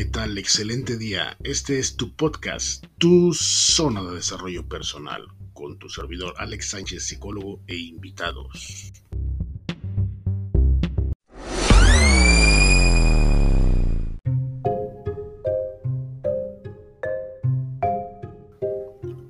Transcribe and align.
¿qué 0.00 0.06
tal? 0.06 0.38
Excelente 0.38 0.96
día. 0.96 1.36
Este 1.44 1.78
es 1.78 1.94
tu 1.94 2.16
podcast, 2.16 2.86
tu 2.96 3.34
zona 3.34 4.02
de 4.02 4.14
desarrollo 4.14 4.66
personal, 4.66 5.28
con 5.52 5.78
tu 5.78 5.90
servidor 5.90 6.32
Alex 6.38 6.70
Sánchez, 6.70 7.04
psicólogo 7.04 7.60
e 7.66 7.76
invitados. 7.76 8.94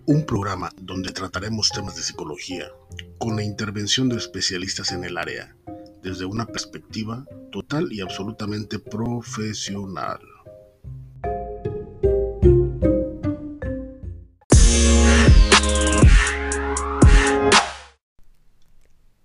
Un 0.07 0.25
programa 0.25 0.71
donde 0.81 1.11
trataremos 1.11 1.71
temas 1.71 1.97
de 1.97 2.03
psicología 2.03 2.71
con 3.19 3.35
la 3.35 3.43
intervención 3.43 4.09
de 4.09 4.19
especialistas 4.19 4.93
en 4.93 5.03
el 5.03 5.19
área, 5.19 5.57
desde 6.01 6.27
una 6.27 6.47
perspectiva 6.47 7.27
total 7.51 7.93
y 7.93 8.03
absolutamente 8.03 8.79
profesional. 8.79 10.30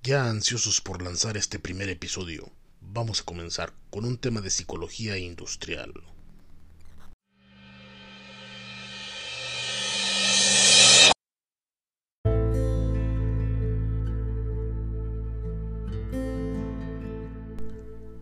Ya 0.05 0.29
ansiosos 0.29 0.81
por 0.81 1.01
lanzar 1.01 1.35
este 1.35 1.57
primer 1.57 1.89
episodio, 1.89 2.51
vamos 2.79 3.21
a 3.21 3.25
comenzar 3.25 3.73
con 3.89 4.05
un 4.05 4.19
tema 4.19 4.39
de 4.39 4.51
psicología 4.51 5.17
industrial. 5.17 5.93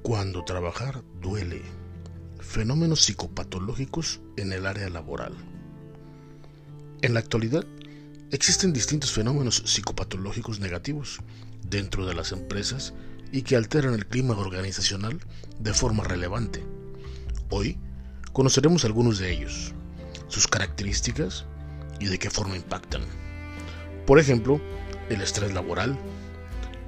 Cuando 0.03 0.45
trabajar 0.45 1.03
duele. 1.19 1.63
Fenómenos 2.39 3.01
psicopatológicos 3.01 4.21
en 4.37 4.53
el 4.53 4.67
área 4.67 4.87
laboral. 4.87 5.33
En 7.01 7.13
la 7.13 7.19
actualidad, 7.19 7.65
existen 8.33 8.73
distintos 8.73 9.11
fenómenos 9.11 9.61
psicopatológicos 9.63 10.59
negativos 10.59 11.19
dentro 11.69 12.07
de 12.07 12.15
las 12.15 12.31
empresas 12.31 12.95
y 13.31 13.43
que 13.43 13.55
alteran 13.55 13.93
el 13.93 14.07
clima 14.07 14.35
organizacional 14.35 15.19
de 15.59 15.71
forma 15.71 16.03
relevante. 16.03 16.65
Hoy 17.51 17.77
conoceremos 18.31 18.85
algunos 18.85 19.19
de 19.19 19.31
ellos, 19.31 19.73
sus 20.29 20.47
características 20.47 21.45
y 21.99 22.07
de 22.07 22.17
qué 22.17 22.31
forma 22.31 22.55
impactan. 22.55 23.03
Por 24.07 24.17
ejemplo, 24.17 24.59
el 25.09 25.21
estrés 25.21 25.53
laboral, 25.53 25.95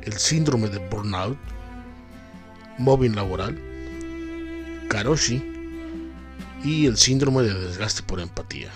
el 0.01 0.13
síndrome 0.13 0.69
de 0.69 0.79
burnout, 0.89 1.37
mobbing 2.79 3.15
laboral, 3.15 3.61
karoshi 4.89 5.43
y 6.63 6.87
el 6.87 6.97
síndrome 6.97 7.43
de 7.43 7.53
desgaste 7.53 8.01
por 8.01 8.19
empatía. 8.19 8.71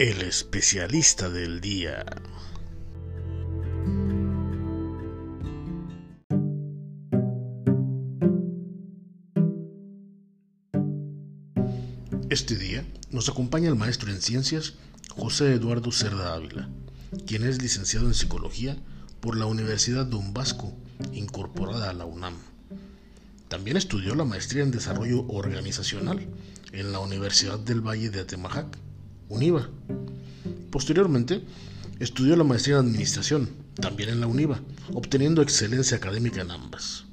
El 0.00 0.22
especialista 0.22 1.28
del 1.28 1.60
día. 1.60 2.06
Este 12.30 12.56
día 12.56 12.82
nos 13.10 13.28
acompaña 13.28 13.68
el 13.68 13.76
maestro 13.76 14.10
en 14.10 14.22
ciencias 14.22 14.72
José 15.10 15.52
Eduardo 15.52 15.92
Cerda 15.92 16.32
Ávila, 16.32 16.70
quien 17.26 17.44
es 17.44 17.60
licenciado 17.60 18.06
en 18.06 18.14
psicología 18.14 18.78
por 19.20 19.36
la 19.36 19.44
Universidad 19.44 20.06
Don 20.06 20.32
Vasco, 20.32 20.72
incorporada 21.12 21.90
a 21.90 21.92
la 21.92 22.06
UNAM. 22.06 22.38
También 23.48 23.76
estudió 23.76 24.14
la 24.14 24.24
maestría 24.24 24.62
en 24.62 24.70
desarrollo 24.70 25.26
organizacional 25.28 26.26
en 26.72 26.90
la 26.90 27.00
Universidad 27.00 27.58
del 27.58 27.82
Valle 27.86 28.08
de 28.08 28.20
Atemajac 28.20 28.78
UNIVA. 29.30 29.70
Posteriormente, 30.70 31.42
estudió 32.00 32.36
la 32.36 32.44
maestría 32.44 32.76
en 32.76 32.86
Administración, 32.86 33.48
también 33.80 34.10
en 34.10 34.20
la 34.20 34.26
UNIVA, 34.26 34.60
obteniendo 34.92 35.40
excelencia 35.40 35.96
académica 35.96 36.42
en 36.42 36.50
ambas. 36.50 37.04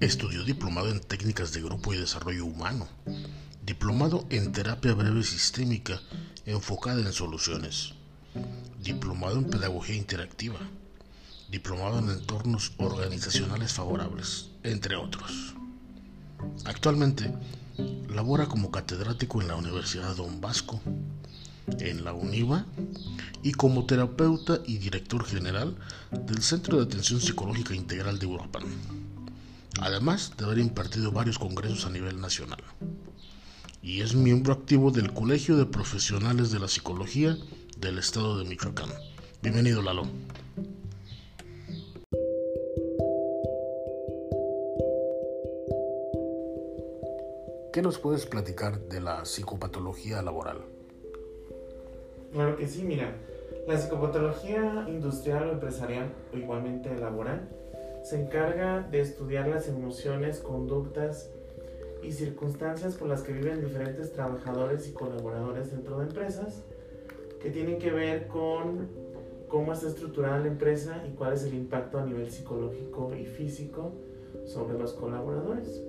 Estudió 0.00 0.44
diplomado 0.44 0.90
en 0.90 1.00
técnicas 1.00 1.52
de 1.52 1.62
grupo 1.62 1.94
y 1.94 1.98
desarrollo 1.98 2.44
humano, 2.44 2.88
diplomado 3.64 4.26
en 4.30 4.52
terapia 4.52 4.92
breve 4.94 5.22
sistémica 5.22 6.00
enfocada 6.46 7.00
en 7.00 7.12
soluciones, 7.12 7.94
diplomado 8.82 9.38
en 9.38 9.44
pedagogía 9.44 9.96
interactiva, 9.96 10.58
diplomado 11.50 12.00
en 12.00 12.10
entornos 12.10 12.72
organizacionales 12.78 13.72
favorables, 13.72 14.50
entre 14.62 14.96
otros. 14.96 15.54
Actualmente 16.64 17.32
labora 18.08 18.46
como 18.46 18.70
catedrático 18.70 19.42
en 19.42 19.48
la 19.48 19.56
Universidad 19.56 20.14
Don 20.16 20.40
Vasco, 20.40 20.80
en 21.80 22.04
la 22.04 22.12
UNIVA 22.12 22.66
y 23.42 23.52
como 23.52 23.86
terapeuta 23.86 24.60
y 24.66 24.78
director 24.78 25.24
general 25.24 25.76
del 26.10 26.42
Centro 26.42 26.78
de 26.78 26.84
Atención 26.84 27.20
Psicológica 27.20 27.74
Integral 27.74 28.18
de 28.18 28.26
Uruapan, 28.26 28.64
además 29.80 30.32
de 30.36 30.44
haber 30.44 30.58
impartido 30.58 31.12
varios 31.12 31.38
congresos 31.38 31.86
a 31.86 31.90
nivel 31.90 32.20
nacional. 32.20 32.62
Y 33.82 34.00
es 34.00 34.14
miembro 34.14 34.54
activo 34.54 34.90
del 34.90 35.12
Colegio 35.12 35.56
de 35.56 35.66
Profesionales 35.66 36.50
de 36.50 36.58
la 36.58 36.68
Psicología 36.68 37.36
del 37.76 37.98
Estado 37.98 38.38
de 38.38 38.44
Michoacán. 38.46 38.88
Bienvenido, 39.42 39.82
Lalo. 39.82 40.08
¿Qué 47.74 47.82
nos 47.82 47.98
puedes 47.98 48.24
platicar 48.24 48.82
de 48.82 49.00
la 49.00 49.24
psicopatología 49.24 50.22
laboral? 50.22 50.58
Claro 52.30 52.56
que 52.56 52.68
sí, 52.68 52.84
mira, 52.84 53.16
la 53.66 53.76
psicopatología 53.76 54.86
industrial 54.86 55.48
o 55.48 55.52
empresarial 55.54 56.12
o 56.32 56.36
igualmente 56.36 56.96
laboral 56.96 57.48
se 58.04 58.22
encarga 58.22 58.82
de 58.82 59.00
estudiar 59.00 59.48
las 59.48 59.66
emociones, 59.66 60.38
conductas 60.38 61.32
y 62.00 62.12
circunstancias 62.12 62.94
por 62.94 63.08
las 63.08 63.22
que 63.22 63.32
viven 63.32 63.60
diferentes 63.60 64.12
trabajadores 64.12 64.86
y 64.86 64.92
colaboradores 64.92 65.72
dentro 65.72 65.98
de 65.98 66.04
empresas 66.04 66.62
que 67.42 67.50
tienen 67.50 67.80
que 67.80 67.90
ver 67.90 68.28
con 68.28 68.86
cómo 69.48 69.72
está 69.72 69.88
estructurada 69.88 70.38
la 70.38 70.46
empresa 70.46 71.04
y 71.08 71.16
cuál 71.16 71.32
es 71.32 71.42
el 71.42 71.54
impacto 71.54 71.98
a 71.98 72.06
nivel 72.06 72.30
psicológico 72.30 73.12
y 73.16 73.26
físico 73.26 73.90
sobre 74.44 74.78
los 74.78 74.92
colaboradores. 74.92 75.82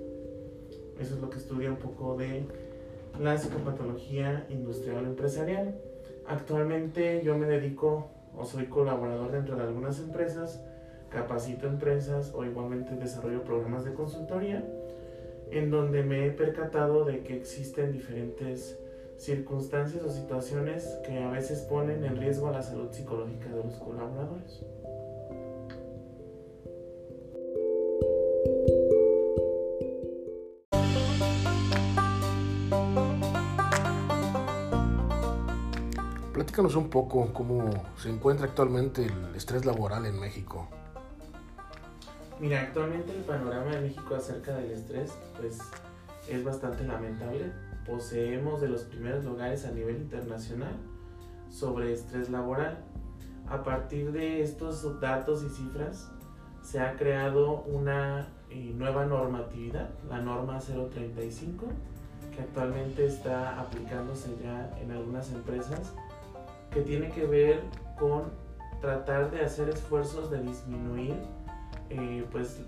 Eso 1.00 1.14
es 1.14 1.20
lo 1.20 1.30
que 1.30 1.38
estudia 1.38 1.70
un 1.70 1.76
poco 1.76 2.16
de 2.16 2.44
la 3.20 3.36
psicopatología 3.36 4.46
industrial 4.50 5.04
empresarial. 5.04 5.74
Actualmente 6.26 7.22
yo 7.24 7.36
me 7.36 7.46
dedico 7.46 8.10
o 8.36 8.44
soy 8.44 8.66
colaborador 8.66 9.32
dentro 9.32 9.56
de 9.56 9.62
algunas 9.62 9.98
empresas, 10.00 10.62
capacito 11.10 11.66
empresas 11.66 12.32
o 12.34 12.44
igualmente 12.44 12.94
desarrollo 12.96 13.42
programas 13.42 13.84
de 13.84 13.94
consultoría 13.94 14.64
en 15.50 15.70
donde 15.70 16.02
me 16.02 16.26
he 16.26 16.30
percatado 16.30 17.04
de 17.04 17.22
que 17.22 17.36
existen 17.36 17.92
diferentes 17.92 18.78
circunstancias 19.16 20.02
o 20.02 20.10
situaciones 20.10 20.98
que 21.06 21.18
a 21.18 21.30
veces 21.30 21.60
ponen 21.60 22.04
en 22.04 22.16
riesgo 22.16 22.50
la 22.50 22.62
salud 22.62 22.88
psicológica 22.90 23.48
de 23.48 23.64
los 23.64 23.74
colaboradores. 23.76 24.62
Platícanos 36.56 36.82
un 36.82 36.88
poco 36.88 37.34
cómo 37.34 37.70
se 37.98 38.08
encuentra 38.08 38.46
actualmente 38.46 39.04
el 39.04 39.36
estrés 39.36 39.66
laboral 39.66 40.06
en 40.06 40.18
México. 40.18 40.66
Mira, 42.40 42.62
actualmente 42.62 43.14
el 43.14 43.24
panorama 43.24 43.72
de 43.72 43.82
México 43.82 44.14
acerca 44.14 44.56
del 44.56 44.70
estrés 44.70 45.12
pues 45.38 45.58
es 46.26 46.42
bastante 46.42 46.84
lamentable. 46.84 47.52
Poseemos 47.86 48.62
de 48.62 48.68
los 48.70 48.84
primeros 48.84 49.22
lugares 49.26 49.66
a 49.66 49.70
nivel 49.72 49.96
internacional 49.96 50.72
sobre 51.50 51.92
estrés 51.92 52.30
laboral. 52.30 52.82
A 53.50 53.62
partir 53.62 54.10
de 54.12 54.40
estos 54.40 54.98
datos 54.98 55.42
y 55.42 55.50
cifras 55.50 56.10
se 56.62 56.80
ha 56.80 56.96
creado 56.96 57.64
una 57.64 58.28
eh, 58.48 58.72
nueva 58.74 59.04
normatividad, 59.04 59.90
la 60.08 60.22
norma 60.22 60.58
035, 60.58 61.66
que 62.34 62.40
actualmente 62.40 63.04
está 63.04 63.60
aplicándose 63.60 64.34
ya 64.42 64.74
en 64.80 64.90
algunas 64.90 65.30
empresas 65.32 65.92
que 66.70 66.82
tiene 66.82 67.10
que 67.10 67.26
ver 67.26 67.62
con 67.98 68.24
tratar 68.80 69.30
de 69.30 69.42
hacer 69.42 69.68
esfuerzos 69.68 70.30
de 70.30 70.42
disminuir 70.42 71.16
eh, 71.90 72.24
pues 72.30 72.60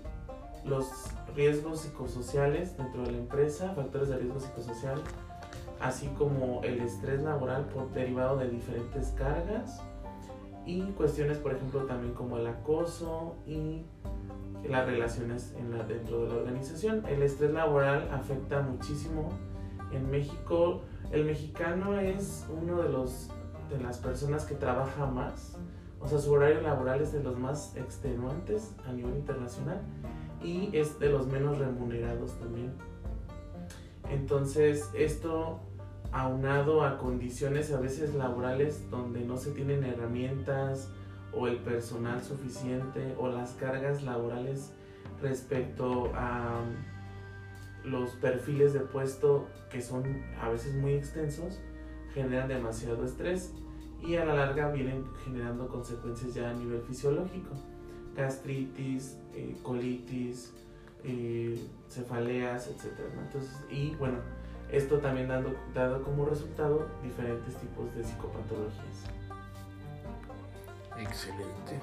los 0.65 1.13
riesgos 1.35 1.81
psicosociales 1.81 2.77
dentro 2.77 3.03
de 3.03 3.11
la 3.11 3.17
empresa, 3.17 3.73
factores 3.73 4.09
de 4.09 4.17
riesgo 4.17 4.39
psicosocial, 4.39 5.01
así 5.79 6.07
como 6.17 6.61
el 6.63 6.79
estrés 6.81 7.21
laboral 7.21 7.65
por 7.65 7.91
derivado 7.91 8.37
de 8.37 8.49
diferentes 8.49 9.09
cargas 9.09 9.81
y 10.65 10.81
cuestiones, 10.91 11.37
por 11.37 11.53
ejemplo, 11.53 11.85
también 11.85 12.13
como 12.13 12.37
el 12.37 12.47
acoso 12.47 13.37
y 13.47 13.83
las 14.67 14.85
relaciones 14.85 15.55
en 15.57 15.77
la, 15.77 15.83
dentro 15.83 16.23
de 16.23 16.29
la 16.29 16.35
organización. 16.35 17.03
El 17.07 17.23
estrés 17.23 17.51
laboral 17.51 18.09
afecta 18.11 18.61
muchísimo. 18.61 19.29
En 19.91 20.09
México, 20.11 20.81
el 21.11 21.25
mexicano 21.25 21.99
es 21.99 22.45
uno 22.61 22.81
de 22.81 22.89
los 22.89 23.31
de 23.69 23.79
las 23.79 23.97
personas 23.97 24.45
que 24.45 24.55
trabaja 24.55 25.05
más, 25.05 25.55
o 26.01 26.07
sea, 26.07 26.17
su 26.19 26.31
horario 26.31 26.61
laboral 26.61 27.01
es 27.01 27.11
de 27.11 27.21
los 27.21 27.37
más 27.37 27.75
extenuantes 27.75 28.73
a 28.87 28.93
nivel 28.93 29.17
internacional 29.17 29.81
y 30.41 30.69
es 30.75 30.97
de 30.99 31.09
los 31.09 31.27
menos 31.27 31.57
remunerados 31.57 32.39
también. 32.39 32.73
Entonces, 34.09 34.89
esto 34.95 35.59
aunado 36.11 36.83
a 36.83 36.97
condiciones 36.97 37.71
a 37.71 37.79
veces 37.79 38.15
laborales 38.15 38.89
donde 38.89 39.21
no 39.21 39.37
se 39.37 39.51
tienen 39.51 39.83
herramientas 39.83 40.89
o 41.33 41.47
el 41.47 41.57
personal 41.57 42.23
suficiente 42.23 43.13
o 43.19 43.27
las 43.27 43.51
cargas 43.51 44.01
laborales 44.01 44.71
respecto 45.21 46.11
a 46.15 46.61
los 47.83 48.11
perfiles 48.11 48.73
de 48.73 48.79
puesto 48.79 49.47
que 49.69 49.81
son 49.81 50.03
a 50.41 50.49
veces 50.49 50.73
muy 50.75 50.93
extensos, 50.93 51.59
generan 52.13 52.47
demasiado 52.47 53.05
estrés 53.05 53.53
y 54.01 54.15
a 54.15 54.25
la 54.25 54.33
larga 54.33 54.71
vienen 54.71 55.05
generando 55.23 55.67
consecuencias 55.67 56.33
ya 56.33 56.49
a 56.49 56.53
nivel 56.53 56.81
fisiológico, 56.81 57.51
gastritis, 58.15 59.17
eh, 59.33 59.55
colitis, 59.63 60.53
eh, 61.03 61.59
cefaleas, 61.89 62.67
etc. 62.67 62.99
Entonces, 63.25 63.65
y 63.69 63.95
bueno, 63.95 64.17
esto 64.71 64.99
también 64.99 65.27
dando, 65.27 65.53
dado 65.73 66.03
como 66.03 66.25
resultado 66.25 66.87
diferentes 67.03 67.55
tipos 67.55 67.93
de 67.95 68.03
psicopatologías. 68.03 69.05
Excelente. 70.97 71.79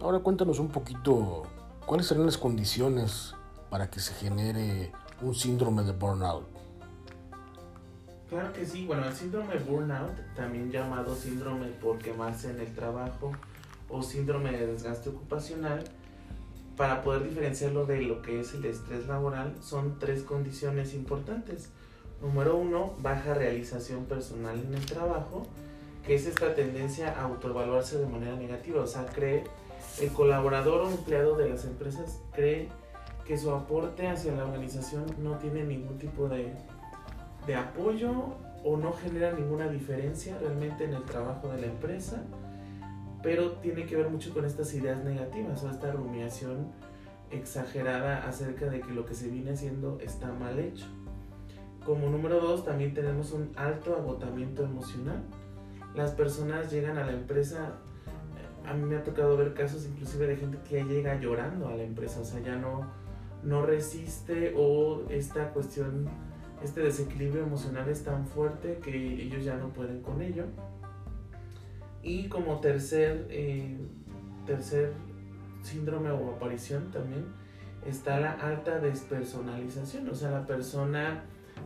Ahora 0.00 0.18
cuéntanos 0.18 0.58
un 0.58 0.68
poquito 0.68 1.44
cuáles 1.86 2.06
serán 2.06 2.26
las 2.26 2.36
condiciones 2.36 3.34
para 3.70 3.88
que 3.88 4.00
se 4.00 4.12
genere 4.14 4.92
un 5.22 5.34
síndrome 5.34 5.82
de 5.84 5.92
burnout. 5.92 6.44
Claro 8.28 8.52
que 8.52 8.66
sí, 8.66 8.86
bueno, 8.86 9.06
el 9.06 9.14
síndrome 9.14 9.56
burnout, 9.58 10.12
también 10.36 10.70
llamado 10.70 11.14
síndrome 11.14 11.66
por 11.68 11.98
quemarse 11.98 12.50
en 12.50 12.60
el 12.60 12.74
trabajo 12.74 13.32
o 13.88 14.02
síndrome 14.02 14.52
de 14.52 14.66
desgaste 14.66 15.08
ocupacional, 15.08 15.84
para 16.76 17.02
poder 17.02 17.24
diferenciarlo 17.24 17.86
de 17.86 18.02
lo 18.02 18.22
que 18.22 18.40
es 18.40 18.54
el 18.54 18.64
estrés 18.64 19.06
laboral, 19.06 19.54
son 19.60 19.98
tres 19.98 20.22
condiciones 20.22 20.94
importantes. 20.94 21.70
Número 22.22 22.56
uno, 22.56 22.94
baja 23.00 23.34
realización 23.34 24.04
personal 24.04 24.58
en 24.58 24.74
el 24.74 24.86
trabajo, 24.86 25.46
que 26.06 26.14
es 26.14 26.26
esta 26.26 26.54
tendencia 26.54 27.18
a 27.18 27.24
autoevaluarse 27.24 27.98
de 27.98 28.06
manera 28.06 28.36
negativa, 28.36 28.82
o 28.82 28.86
sea, 28.86 29.06
cree 29.06 29.44
el 30.00 30.10
colaborador 30.12 30.82
o 30.82 30.90
empleado 30.90 31.36
de 31.36 31.48
las 31.48 31.64
empresas 31.64 32.20
cree 32.32 32.68
que 33.26 33.36
su 33.38 33.50
aporte 33.50 34.08
hacia 34.08 34.32
la 34.32 34.44
organización 34.44 35.04
no 35.18 35.38
tiene 35.38 35.64
ningún 35.64 35.98
tipo 35.98 36.28
de, 36.28 36.52
de 37.46 37.54
apoyo 37.54 38.34
o 38.64 38.76
no 38.76 38.92
genera 38.92 39.32
ninguna 39.32 39.68
diferencia 39.68 40.36
realmente 40.38 40.84
en 40.84 40.94
el 40.94 41.04
trabajo 41.04 41.48
de 41.48 41.60
la 41.60 41.66
empresa, 41.66 42.22
pero 43.22 43.52
tiene 43.52 43.86
que 43.86 43.96
ver 43.96 44.08
mucho 44.08 44.32
con 44.32 44.44
estas 44.44 44.72
ideas 44.74 45.02
negativas 45.04 45.62
o 45.62 45.70
esta 45.70 45.92
rumiación 45.92 46.72
exagerada 47.30 48.26
acerca 48.26 48.66
de 48.66 48.80
que 48.80 48.92
lo 48.92 49.06
que 49.06 49.14
se 49.14 49.28
viene 49.28 49.52
haciendo 49.52 49.98
está 50.00 50.32
mal 50.32 50.58
hecho. 50.58 50.86
Como 51.84 52.08
número 52.08 52.40
dos, 52.40 52.64
también 52.64 52.92
tenemos 52.92 53.32
un 53.32 53.52
alto 53.56 53.94
agotamiento 53.96 54.64
emocional. 54.64 55.22
Las 55.94 56.12
personas 56.12 56.70
llegan 56.70 56.98
a 56.98 57.04
la 57.04 57.12
empresa 57.12 57.78
a 58.66 58.74
mí 58.74 58.84
me 58.84 58.96
ha 58.96 59.02
tocado 59.02 59.36
ver 59.36 59.54
casos 59.54 59.86
inclusive 59.86 60.26
de 60.26 60.36
gente 60.36 60.58
que 60.68 60.76
ya 60.76 60.84
llega 60.84 61.20
llorando 61.20 61.68
a 61.68 61.76
la 61.76 61.82
empresa, 61.82 62.20
o 62.20 62.24
sea, 62.24 62.40
ya 62.40 62.56
no, 62.56 62.86
no 63.42 63.64
resiste 63.64 64.54
o 64.56 65.04
esta 65.08 65.50
cuestión, 65.50 66.08
este 66.62 66.80
desequilibrio 66.80 67.42
emocional 67.42 67.88
es 67.88 68.04
tan 68.04 68.26
fuerte 68.26 68.78
que 68.82 69.22
ellos 69.22 69.44
ya 69.44 69.56
no 69.56 69.68
pueden 69.68 70.02
con 70.02 70.20
ello. 70.22 70.44
Y 72.02 72.28
como 72.28 72.60
tercer, 72.60 73.26
eh, 73.30 73.76
tercer 74.46 74.92
síndrome 75.62 76.10
o 76.10 76.30
aparición 76.30 76.90
también 76.90 77.26
está 77.86 78.20
la 78.20 78.32
alta 78.32 78.78
despersonalización, 78.78 80.08
o 80.08 80.14
sea, 80.14 80.30
la 80.30 80.46
persona 80.46 81.24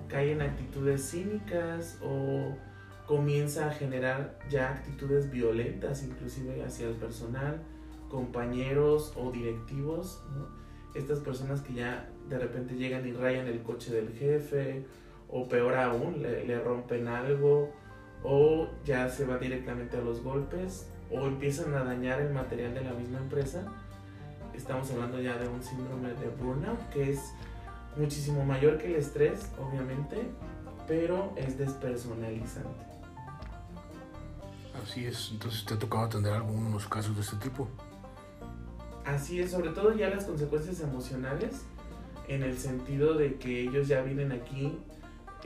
cae 0.08 0.32
en 0.32 0.42
actitudes 0.42 1.10
cínicas 1.10 1.98
o 2.02 2.56
comienza 3.06 3.68
a 3.68 3.70
generar 3.70 4.38
ya 4.48 4.70
actitudes 4.70 5.30
violentas, 5.30 6.02
inclusive 6.02 6.62
hacia 6.64 6.88
el 6.88 6.94
personal, 6.94 7.62
compañeros 8.08 9.12
o 9.16 9.30
directivos, 9.30 10.22
estas 10.94 11.18
personas 11.18 11.60
que 11.60 11.74
ya 11.74 12.08
de 12.28 12.38
repente 12.38 12.74
llegan 12.74 13.06
y 13.06 13.12
rayan 13.12 13.46
el 13.46 13.62
coche 13.62 13.92
del 13.92 14.12
jefe, 14.12 14.86
o 15.28 15.48
peor 15.48 15.74
aún, 15.74 16.22
le, 16.22 16.58
rompen 16.60 17.08
algo, 17.08 17.72
o 18.22 18.68
ya 18.84 19.08
se 19.08 19.26
va 19.26 19.38
directamente 19.38 19.96
a 19.96 20.00
los 20.00 20.22
golpes, 20.22 20.88
o 21.10 21.26
empiezan 21.26 21.74
a 21.74 21.84
dañar 21.84 22.20
el 22.20 22.32
material 22.32 22.72
de 22.74 22.82
la 22.82 22.92
misma 22.92 23.18
empresa. 23.18 23.66
Estamos 24.54 24.90
hablando 24.92 25.20
ya 25.20 25.36
de 25.36 25.48
un 25.48 25.62
síndrome 25.62 26.14
de 26.14 26.28
burnout 26.28 26.78
que 26.90 27.10
es 27.10 27.34
muchísimo 27.96 28.44
mayor 28.44 28.78
que 28.78 28.86
el 28.86 28.94
estrés, 28.94 29.50
obviamente, 29.58 30.16
pero 30.86 31.32
es 31.36 31.58
despersonalizante. 31.58 32.93
Así 34.84 35.06
es, 35.06 35.30
entonces 35.32 35.64
te 35.64 35.72
ha 35.72 35.78
tocado 35.78 36.04
atender 36.04 36.34
algunos 36.34 36.86
casos 36.86 37.16
de 37.16 37.22
este 37.22 37.36
tipo. 37.36 37.66
Así 39.06 39.40
es, 39.40 39.50
sobre 39.50 39.70
todo 39.70 39.94
ya 39.94 40.10
las 40.10 40.26
consecuencias 40.26 40.80
emocionales, 40.80 41.62
en 42.28 42.42
el 42.42 42.58
sentido 42.58 43.14
de 43.14 43.36
que 43.36 43.62
ellos 43.62 43.88
ya 43.88 44.02
vienen 44.02 44.30
aquí 44.32 44.78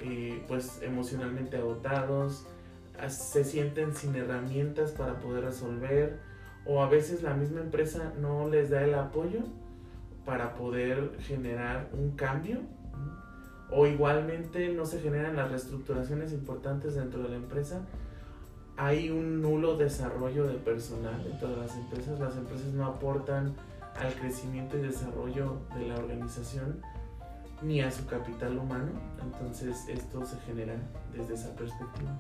eh, 0.03 0.45
pues 0.49 0.81
emocionalmente 0.83 1.57
agotados, 1.57 2.47
se 3.07 3.45
sienten 3.45 3.95
sin 3.95 4.17
herramientas 4.17 4.91
para 4.91 5.21
poder 5.21 5.45
resolver 5.45 6.19
o 6.67 6.83
a 6.83 6.89
veces 6.89 7.23
la 7.23 7.35
misma 7.35 7.61
empresa 7.61 8.13
no 8.21 8.49
les 8.49 8.71
da 8.71 8.83
el 8.83 8.95
apoyo 8.95 9.45
para 10.25 10.57
poder 10.57 11.17
generar 11.21 11.91
un 11.93 12.17
cambio 12.17 12.59
o 13.71 13.87
igualmente 13.87 14.71
no 14.71 14.85
se 14.85 15.01
generan 15.01 15.37
las 15.37 15.49
reestructuraciones 15.49 16.33
importantes 16.33 16.97
dentro 16.97 17.23
de 17.23 17.29
la 17.29 17.37
empresa 17.37 17.83
hay 18.79 19.11
un 19.11 19.43
nulo 19.43 19.77
desarrollo 19.77 20.47
de 20.47 20.55
personal 20.55 21.27
en 21.27 21.39
todas 21.39 21.59
las 21.59 21.77
empresas. 21.77 22.19
Las 22.21 22.37
empresas 22.37 22.69
no 22.69 22.87
aportan 22.87 23.55
al 23.97 24.15
crecimiento 24.15 24.79
y 24.79 24.83
desarrollo 24.83 25.59
de 25.77 25.89
la 25.89 25.97
organización 25.97 26.81
ni 27.61 27.81
a 27.81 27.91
su 27.91 28.07
capital 28.07 28.57
humano. 28.57 28.93
Entonces 29.21 29.85
esto 29.89 30.25
se 30.25 30.39
genera 30.41 30.77
desde 31.13 31.35
esa 31.35 31.55
perspectiva. 31.57 32.17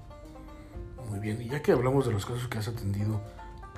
Muy 1.09 1.21
bien, 1.21 1.41
y 1.41 1.49
ya 1.49 1.62
que 1.62 1.71
hablamos 1.71 2.07
de 2.07 2.12
los 2.12 2.27
casos 2.27 2.49
que 2.49 2.59
has 2.59 2.67
atendido, 2.67 3.21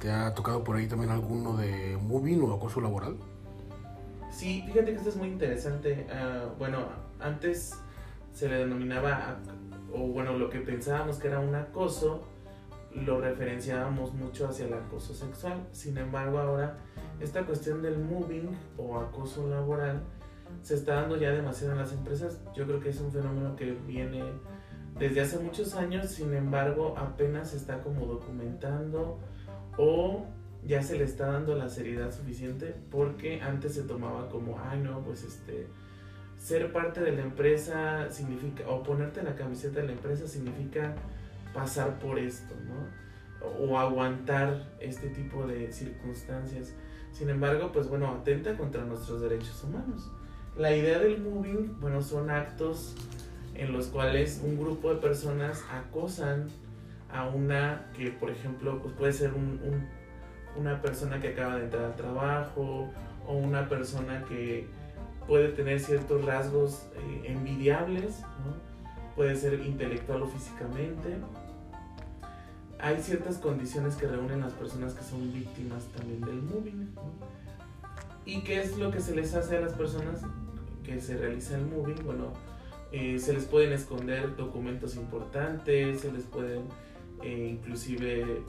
¿te 0.00 0.10
ha 0.10 0.34
tocado 0.34 0.64
por 0.64 0.76
ahí 0.76 0.88
también 0.88 1.10
alguno 1.10 1.58
de 1.58 1.98
moving 2.00 2.40
o 2.42 2.54
acoso 2.54 2.80
laboral? 2.80 3.16
Sí, 4.30 4.62
fíjate 4.66 4.92
que 4.92 4.96
esto 4.96 5.10
es 5.10 5.16
muy 5.16 5.28
interesante. 5.28 6.06
Ah, 6.10 6.46
bueno, 6.58 6.78
antes 7.20 7.74
se 8.32 8.48
le 8.48 8.56
denominaba, 8.56 9.36
o 9.92 10.06
bueno, 10.06 10.32
lo 10.38 10.48
que 10.48 10.60
pensábamos 10.60 11.18
que 11.18 11.28
era 11.28 11.40
un 11.40 11.54
acoso, 11.54 12.26
lo 12.94 13.20
referenciábamos 13.20 14.12
mucho 14.14 14.48
hacia 14.48 14.66
el 14.66 14.74
acoso 14.74 15.14
sexual. 15.14 15.66
Sin 15.72 15.96
embargo, 15.98 16.38
ahora 16.38 16.78
esta 17.20 17.44
cuestión 17.44 17.82
del 17.82 17.98
moving 17.98 18.50
o 18.76 18.98
acoso 18.98 19.48
laboral 19.48 20.02
se 20.62 20.74
está 20.74 20.94
dando 20.94 21.16
ya 21.16 21.30
demasiado 21.30 21.72
en 21.72 21.78
las 21.78 21.92
empresas. 21.92 22.40
Yo 22.54 22.66
creo 22.66 22.80
que 22.80 22.90
es 22.90 23.00
un 23.00 23.12
fenómeno 23.12 23.56
que 23.56 23.72
viene 23.86 24.22
desde 24.98 25.20
hace 25.20 25.38
muchos 25.38 25.74
años, 25.74 26.10
sin 26.10 26.34
embargo, 26.34 26.94
apenas 26.98 27.50
se 27.50 27.56
está 27.56 27.80
como 27.80 28.06
documentando 28.06 29.18
o 29.78 30.26
ya 30.66 30.82
se 30.82 30.98
le 30.98 31.04
está 31.04 31.26
dando 31.26 31.54
la 31.54 31.68
seriedad 31.70 32.12
suficiente 32.12 32.74
porque 32.90 33.40
antes 33.40 33.74
se 33.74 33.82
tomaba 33.84 34.28
como, 34.28 34.58
ay 34.60 34.80
no, 34.80 35.00
pues 35.00 35.22
este, 35.22 35.68
ser 36.36 36.72
parte 36.72 37.00
de 37.00 37.12
la 37.12 37.22
empresa 37.22 38.10
significa, 38.10 38.68
o 38.68 38.82
ponerte 38.82 39.22
la 39.22 39.36
camiseta 39.36 39.80
de 39.80 39.86
la 39.86 39.92
empresa 39.92 40.26
significa 40.26 40.94
pasar 41.52 41.98
por 41.98 42.18
esto, 42.18 42.54
¿no? 42.66 43.66
O 43.66 43.78
aguantar 43.78 44.70
este 44.80 45.08
tipo 45.08 45.46
de 45.46 45.72
circunstancias. 45.72 46.74
Sin 47.12 47.30
embargo, 47.30 47.72
pues 47.72 47.88
bueno, 47.88 48.08
atenta 48.08 48.56
contra 48.56 48.84
nuestros 48.84 49.20
derechos 49.22 49.64
humanos. 49.64 50.10
La 50.56 50.74
idea 50.74 50.98
del 50.98 51.20
moving, 51.20 51.80
bueno, 51.80 52.02
son 52.02 52.30
actos 52.30 52.94
en 53.54 53.72
los 53.72 53.86
cuales 53.86 54.40
un 54.44 54.58
grupo 54.58 54.92
de 54.94 55.00
personas 55.00 55.64
acosan 55.72 56.48
a 57.12 57.26
una 57.26 57.90
que, 57.96 58.10
por 58.10 58.30
ejemplo, 58.30 58.80
pues 58.82 58.94
puede 58.94 59.12
ser 59.12 59.32
un, 59.34 59.60
una 60.56 60.80
persona 60.80 61.20
que 61.20 61.28
acaba 61.28 61.56
de 61.56 61.64
entrar 61.64 61.84
al 61.84 61.96
trabajo 61.96 62.90
o 63.26 63.34
una 63.34 63.68
persona 63.68 64.24
que 64.28 64.68
puede 65.26 65.48
tener 65.48 65.80
ciertos 65.80 66.24
rasgos 66.24 66.86
eh, 66.96 67.22
envidiables, 67.26 68.22
puede 69.14 69.36
ser 69.36 69.54
intelectual 69.60 70.22
o 70.22 70.26
físicamente. 70.26 71.18
Hay 72.82 73.02
ciertas 73.02 73.36
condiciones 73.36 73.94
que 73.96 74.06
reúnen 74.06 74.40
las 74.40 74.54
personas 74.54 74.94
que 74.94 75.02
son 75.02 75.32
víctimas 75.32 75.84
también 75.96 76.20
del 76.22 76.40
moving. 76.42 76.88
¿Y 78.24 78.40
qué 78.40 78.60
es 78.60 78.78
lo 78.78 78.90
que 78.90 79.00
se 79.00 79.14
les 79.14 79.34
hace 79.34 79.58
a 79.58 79.60
las 79.60 79.74
personas 79.74 80.22
que 80.82 80.98
se 81.00 81.18
realiza 81.18 81.56
el 81.56 81.66
moving? 81.66 82.02
Bueno, 82.04 82.32
eh, 82.90 83.18
se 83.18 83.34
les 83.34 83.44
pueden 83.44 83.72
esconder 83.72 84.34
documentos 84.34 84.96
importantes, 84.96 86.00
se 86.00 86.10
les 86.10 86.24
pueden 86.24 86.62
eh, 87.22 87.50
inclusive 87.52 88.42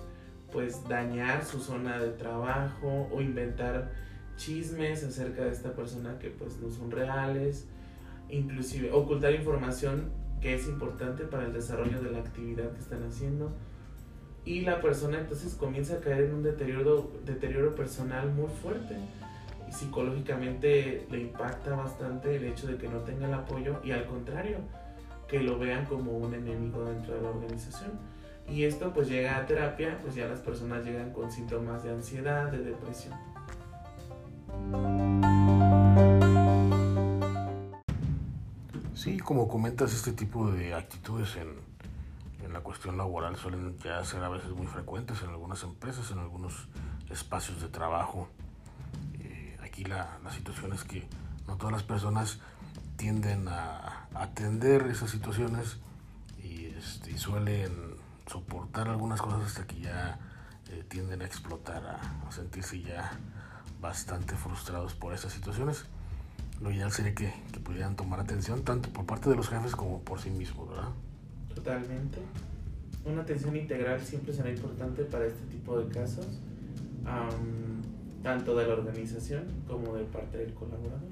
pues 0.54 0.88
dañar 0.88 1.44
su 1.44 1.60
zona 1.60 2.00
de 2.00 2.12
trabajo 2.12 3.10
o 3.12 3.22
inventar 3.22 3.92
chismes 4.38 5.04
acerca 5.04 5.44
de 5.44 5.52
esta 5.52 5.74
persona 5.74 6.20
que 6.20 6.30
pues 6.30 6.58
no 6.58 6.70
son 6.70 6.90
reales, 6.90 7.68
inclusive 8.30 8.94
ocultar 8.94 9.34
información 9.34 10.10
que 10.40 10.56
es 10.56 10.68
importante 10.68 11.26
para 11.26 11.46
el 11.46 11.54
desarrollo 11.54 12.02
de 12.02 12.12
la 12.12 12.20
actividad 12.20 12.72
que 12.72 12.80
están 12.80 13.04
haciendo 13.04 13.52
y 14.46 14.62
la 14.62 14.82
persona 14.82 15.20
entonces 15.20 15.56
comienza 15.56 15.96
a 15.96 16.00
caer 16.00 16.24
en 16.26 16.36
un 16.36 16.44
deterioro, 16.44 17.12
deterioro 17.26 17.76
personal 17.76 18.32
muy 18.32 18.50
fuerte 18.50 18.96
y 19.68 19.72
psicológicamente 19.72 21.06
le 21.10 21.22
impacta 21.22 21.76
bastante 21.76 22.36
el 22.36 22.46
hecho 22.46 22.68
de 22.68 22.78
que 22.78 22.88
no 22.88 23.00
tenga 23.00 23.28
el 23.28 23.34
apoyo 23.34 23.80
y 23.84 23.92
al 23.92 24.06
contrario, 24.06 24.58
que 25.28 25.40
lo 25.40 25.58
vean 25.58 25.86
como 25.86 26.18
un 26.18 26.34
enemigo 26.34 26.84
dentro 26.84 27.16
de 27.16 27.22
la 27.22 27.30
organización. 27.30 27.92
Y 28.50 28.66
esto 28.66 28.92
pues 28.94 29.08
llega 29.08 29.38
a 29.38 29.46
terapia, 29.46 29.98
pues 30.02 30.16
ya 30.16 30.28
las 30.28 30.40
personas 30.40 30.84
llegan 30.84 31.12
con 31.14 31.32
síntomas 31.32 31.84
de 31.84 31.92
ansiedad, 31.92 32.52
de 32.52 32.58
depresión. 32.58 33.14
Sí, 38.94 39.18
como 39.20 39.48
comentas, 39.48 39.94
este 39.94 40.12
tipo 40.12 40.52
de 40.52 40.74
actitudes 40.74 41.38
en, 41.38 41.71
en 42.52 42.56
la 42.56 42.64
cuestión 42.64 42.98
laboral 42.98 43.38
suelen 43.38 43.78
ya 43.80 44.04
ser 44.04 44.22
a 44.26 44.28
veces 44.28 44.52
muy 44.52 44.68
frecuentes 44.68 45.22
en 45.24 45.30
algunas 45.30 45.64
empresas, 45.64 46.12
en 46.12 46.20
algunos 46.20 46.68
espacios 47.10 47.62
de 47.62 47.70
trabajo. 47.70 48.28
Eh, 49.20 49.58
aquí 49.64 49.86
la, 49.86 50.20
la, 50.22 50.32
situación 50.34 50.74
es 50.74 50.84
que 50.84 51.08
no 51.48 51.56
todas 51.56 51.72
las 51.72 51.84
personas 51.84 52.40
tienden 52.98 53.48
a 53.48 54.08
atender 54.14 54.88
esas 54.88 55.12
situaciones 55.12 55.78
y, 56.44 56.66
este, 56.66 57.18
suelen 57.18 57.96
soportar 58.28 58.90
algunas 58.90 59.22
cosas 59.22 59.46
hasta 59.46 59.66
que 59.66 59.80
ya 59.80 60.20
eh, 60.72 60.84
tienden 60.90 61.22
a 61.22 61.26
explotar, 61.26 61.88
a, 61.88 62.32
sentirse 62.34 62.82
ya 62.82 63.18
bastante 63.80 64.36
frustrados 64.36 64.94
por 64.94 65.14
esas 65.14 65.32
situaciones. 65.32 65.86
Lo 66.60 66.70
ideal 66.70 66.92
sería 66.92 67.16
que, 67.16 67.34
que, 67.54 67.62
pudieran 67.62 67.96
tomar 67.96 68.20
atención 68.20 68.66
tanto 68.66 68.90
por 68.90 69.06
parte 69.06 69.30
de 69.30 69.38
los 69.38 69.48
jefes 69.48 69.74
como 69.74 70.02
por 70.02 70.20
sí 70.20 70.30
mismos, 70.30 70.70
¿verdad? 70.70 70.90
Totalmente. 71.56 72.20
Una 73.06 73.22
atención 73.22 73.56
integral 73.56 74.00
siempre 74.02 74.34
será 74.34 74.50
importante 74.50 75.04
para 75.04 75.26
este 75.26 75.46
tipo 75.48 75.80
de 75.80 75.92
casos, 75.92 76.28
tanto 78.22 78.56
de 78.56 78.68
la 78.68 78.74
organización 78.74 79.46
como 79.68 79.96
de 79.96 80.04
parte 80.04 80.38
del 80.38 80.54
colaborador. 80.54 81.10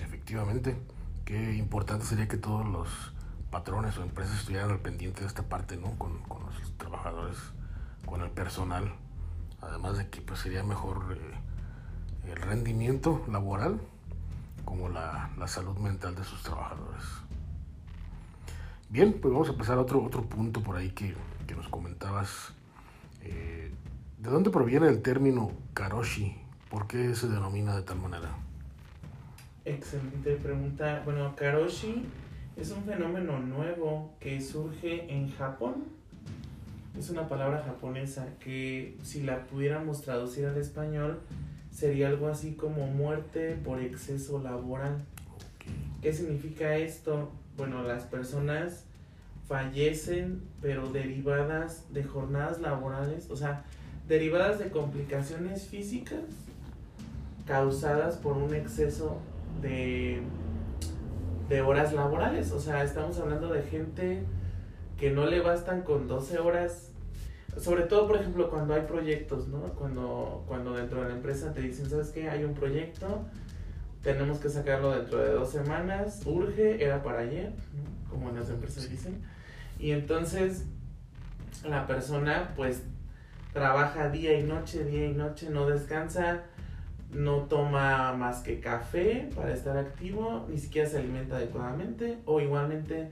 Efectivamente, 0.00 0.76
qué 1.24 1.54
importante 1.56 2.06
sería 2.06 2.26
que 2.26 2.38
todos 2.38 2.66
los 2.66 2.88
patrones 3.50 3.98
o 3.98 4.02
empresas 4.02 4.38
estuvieran 4.40 4.70
al 4.70 4.80
pendiente 4.80 5.20
de 5.20 5.26
esta 5.26 5.42
parte, 5.42 5.76
¿no? 5.76 5.98
Con, 5.98 6.22
con 6.22 6.44
los 6.46 6.54
trabajadores, 6.78 7.36
con 8.06 8.22
el 8.22 8.30
personal. 8.30 8.92
Además 9.60 9.98
de 9.98 10.08
que 10.08 10.22
pues 10.22 10.40
sería 10.40 10.62
mejor 10.62 11.16
eh, 11.16 12.30
el 12.30 12.36
rendimiento 12.36 13.22
laboral 13.28 13.80
como 14.64 14.88
la, 14.88 15.30
la, 15.36 15.48
salud 15.48 15.76
mental 15.78 16.14
de 16.14 16.24
sus 16.24 16.42
trabajadores. 16.42 17.04
Bien, 18.90 19.12
pues 19.12 19.32
vamos 19.32 19.48
a 19.48 19.52
pasar 19.52 19.78
a 19.78 19.82
otro, 19.82 20.02
otro 20.02 20.24
punto 20.24 20.64
por 20.64 20.74
ahí 20.76 20.90
que, 20.90 21.14
que 21.46 21.54
nos 21.54 21.68
comentabas. 21.68 22.52
Eh, 23.22 23.70
¿De 24.18 24.30
dónde 24.30 24.50
proviene 24.50 24.88
el 24.88 25.00
término 25.00 25.52
karoshi? 25.74 26.34
¿Por 26.68 26.88
qué 26.88 27.14
se 27.14 27.28
denomina 27.28 27.76
de 27.76 27.82
tal 27.82 28.00
manera? 28.00 28.36
Excelente 29.64 30.34
pregunta. 30.34 31.02
Bueno, 31.04 31.36
karoshi 31.36 32.04
es 32.56 32.72
un 32.72 32.82
fenómeno 32.82 33.38
nuevo 33.38 34.12
que 34.18 34.40
surge 34.40 35.14
en 35.14 35.30
Japón. 35.30 35.84
Es 36.98 37.10
una 37.10 37.28
palabra 37.28 37.62
japonesa 37.64 38.26
que 38.40 38.98
si 39.04 39.22
la 39.22 39.44
pudiéramos 39.44 40.02
traducir 40.02 40.46
al 40.46 40.56
español 40.56 41.20
sería 41.70 42.08
algo 42.08 42.26
así 42.26 42.54
como 42.54 42.88
muerte 42.88 43.56
por 43.64 43.80
exceso 43.80 44.42
laboral. 44.42 45.04
¿Qué 46.02 46.12
significa 46.12 46.76
esto? 46.76 47.30
Bueno, 47.56 47.82
las 47.82 48.04
personas 48.04 48.84
fallecen 49.48 50.42
pero 50.62 50.90
derivadas 50.90 51.92
de 51.92 52.04
jornadas 52.04 52.60
laborales, 52.60 53.28
o 53.30 53.36
sea, 53.36 53.64
derivadas 54.08 54.58
de 54.58 54.70
complicaciones 54.70 55.66
físicas 55.66 56.20
causadas 57.46 58.16
por 58.16 58.36
un 58.36 58.54
exceso 58.54 59.18
de 59.60 60.22
de 61.50 61.60
horas 61.60 61.92
laborales. 61.92 62.52
O 62.52 62.60
sea, 62.60 62.82
estamos 62.82 63.18
hablando 63.18 63.52
de 63.52 63.62
gente 63.62 64.22
que 64.96 65.10
no 65.10 65.26
le 65.26 65.40
bastan 65.40 65.82
con 65.82 66.08
12 66.08 66.38
horas. 66.38 66.92
Sobre 67.58 67.82
todo, 67.82 68.06
por 68.06 68.16
ejemplo, 68.16 68.48
cuando 68.48 68.74
hay 68.74 68.82
proyectos, 68.82 69.48
¿no? 69.48 69.60
Cuando, 69.74 70.44
cuando 70.46 70.72
dentro 70.74 71.02
de 71.02 71.08
la 71.08 71.16
empresa 71.16 71.52
te 71.52 71.60
dicen, 71.60 71.90
¿sabes 71.90 72.10
qué? 72.10 72.30
Hay 72.30 72.44
un 72.44 72.54
proyecto, 72.54 73.24
tenemos 74.02 74.38
que 74.38 74.48
sacarlo 74.48 74.92
dentro 74.92 75.18
de 75.18 75.32
dos 75.32 75.50
semanas, 75.50 76.22
urge, 76.24 76.82
era 76.82 77.02
para 77.02 77.20
ayer, 77.20 77.52
como 78.08 78.30
en 78.30 78.36
las 78.36 78.48
empresas 78.48 78.88
dicen. 78.88 79.20
Y 79.78 79.92
entonces 79.92 80.64
la 81.64 81.86
persona 81.86 82.52
pues 82.56 82.82
trabaja 83.52 84.08
día 84.08 84.38
y 84.38 84.42
noche, 84.42 84.84
día 84.84 85.06
y 85.06 85.12
noche, 85.12 85.50
no 85.50 85.66
descansa, 85.66 86.42
no 87.12 87.42
toma 87.42 88.12
más 88.12 88.38
que 88.40 88.60
café 88.60 89.28
para 89.34 89.52
estar 89.52 89.76
activo, 89.76 90.46
ni 90.48 90.58
siquiera 90.58 90.88
se 90.88 90.98
alimenta 90.98 91.36
adecuadamente 91.36 92.18
o 92.24 92.40
igualmente 92.40 93.10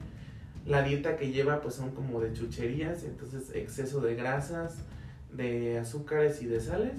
la 0.66 0.82
dieta 0.82 1.16
que 1.16 1.32
lleva 1.32 1.60
pues 1.60 1.74
son 1.74 1.90
como 1.92 2.20
de 2.20 2.32
chucherías, 2.32 3.04
entonces 3.04 3.50
exceso 3.54 4.00
de 4.00 4.14
grasas, 4.14 4.76
de 5.32 5.78
azúcares 5.78 6.42
y 6.42 6.46
de 6.46 6.60
sales. 6.60 6.98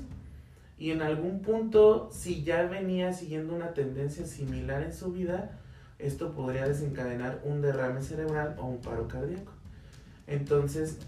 Y 0.79 0.91
en 0.91 1.01
algún 1.01 1.41
punto, 1.41 2.09
si 2.09 2.43
ya 2.43 2.63
venía 2.63 3.11
siguiendo 3.11 3.53
una 3.53 3.73
tendencia 3.73 4.25
similar 4.25 4.81
en 4.81 4.93
su 4.93 5.11
vida, 5.11 5.59
esto 5.99 6.33
podría 6.33 6.65
desencadenar 6.65 7.41
un 7.43 7.61
derrame 7.61 8.01
cerebral 8.01 8.55
o 8.57 8.65
un 8.65 8.79
paro 8.79 9.07
cardíaco. 9.09 9.51
Entonces, 10.25 10.99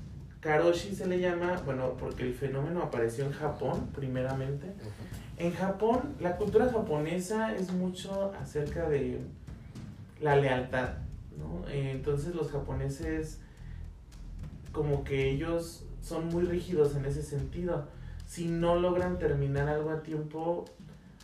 Karoshi 0.42 0.94
se 0.94 1.08
le 1.08 1.20
llama, 1.20 1.62
bueno, 1.66 1.96
porque 1.98 2.24
el 2.24 2.34
fenómeno 2.34 2.84
apareció 2.84 3.26
en 3.26 3.32
Japón 3.32 3.88
primeramente. 3.96 4.74
En 5.38 5.54
Japón, 5.54 6.16
la 6.20 6.36
cultura 6.36 6.70
japonesa 6.70 7.56
es 7.56 7.72
mucho 7.72 8.34
acerca 8.42 8.90
de 8.90 9.22
la 10.20 10.36
lealtad, 10.36 10.90
¿no? 11.38 11.68
Entonces 11.70 12.36
los 12.36 12.52
japoneses, 12.52 13.40
como 14.74 15.04
que 15.04 15.30
ellos 15.30 15.86
son 16.02 16.28
muy 16.28 16.44
rígidos 16.44 16.96
en 16.96 17.06
ese 17.06 17.24
sentido. 17.24 17.88
Si 18.32 18.48
no 18.48 18.78
logran 18.78 19.20
terminar 19.20 19.68
algo 19.68 19.90
a 19.90 20.04
tiempo, 20.04 20.64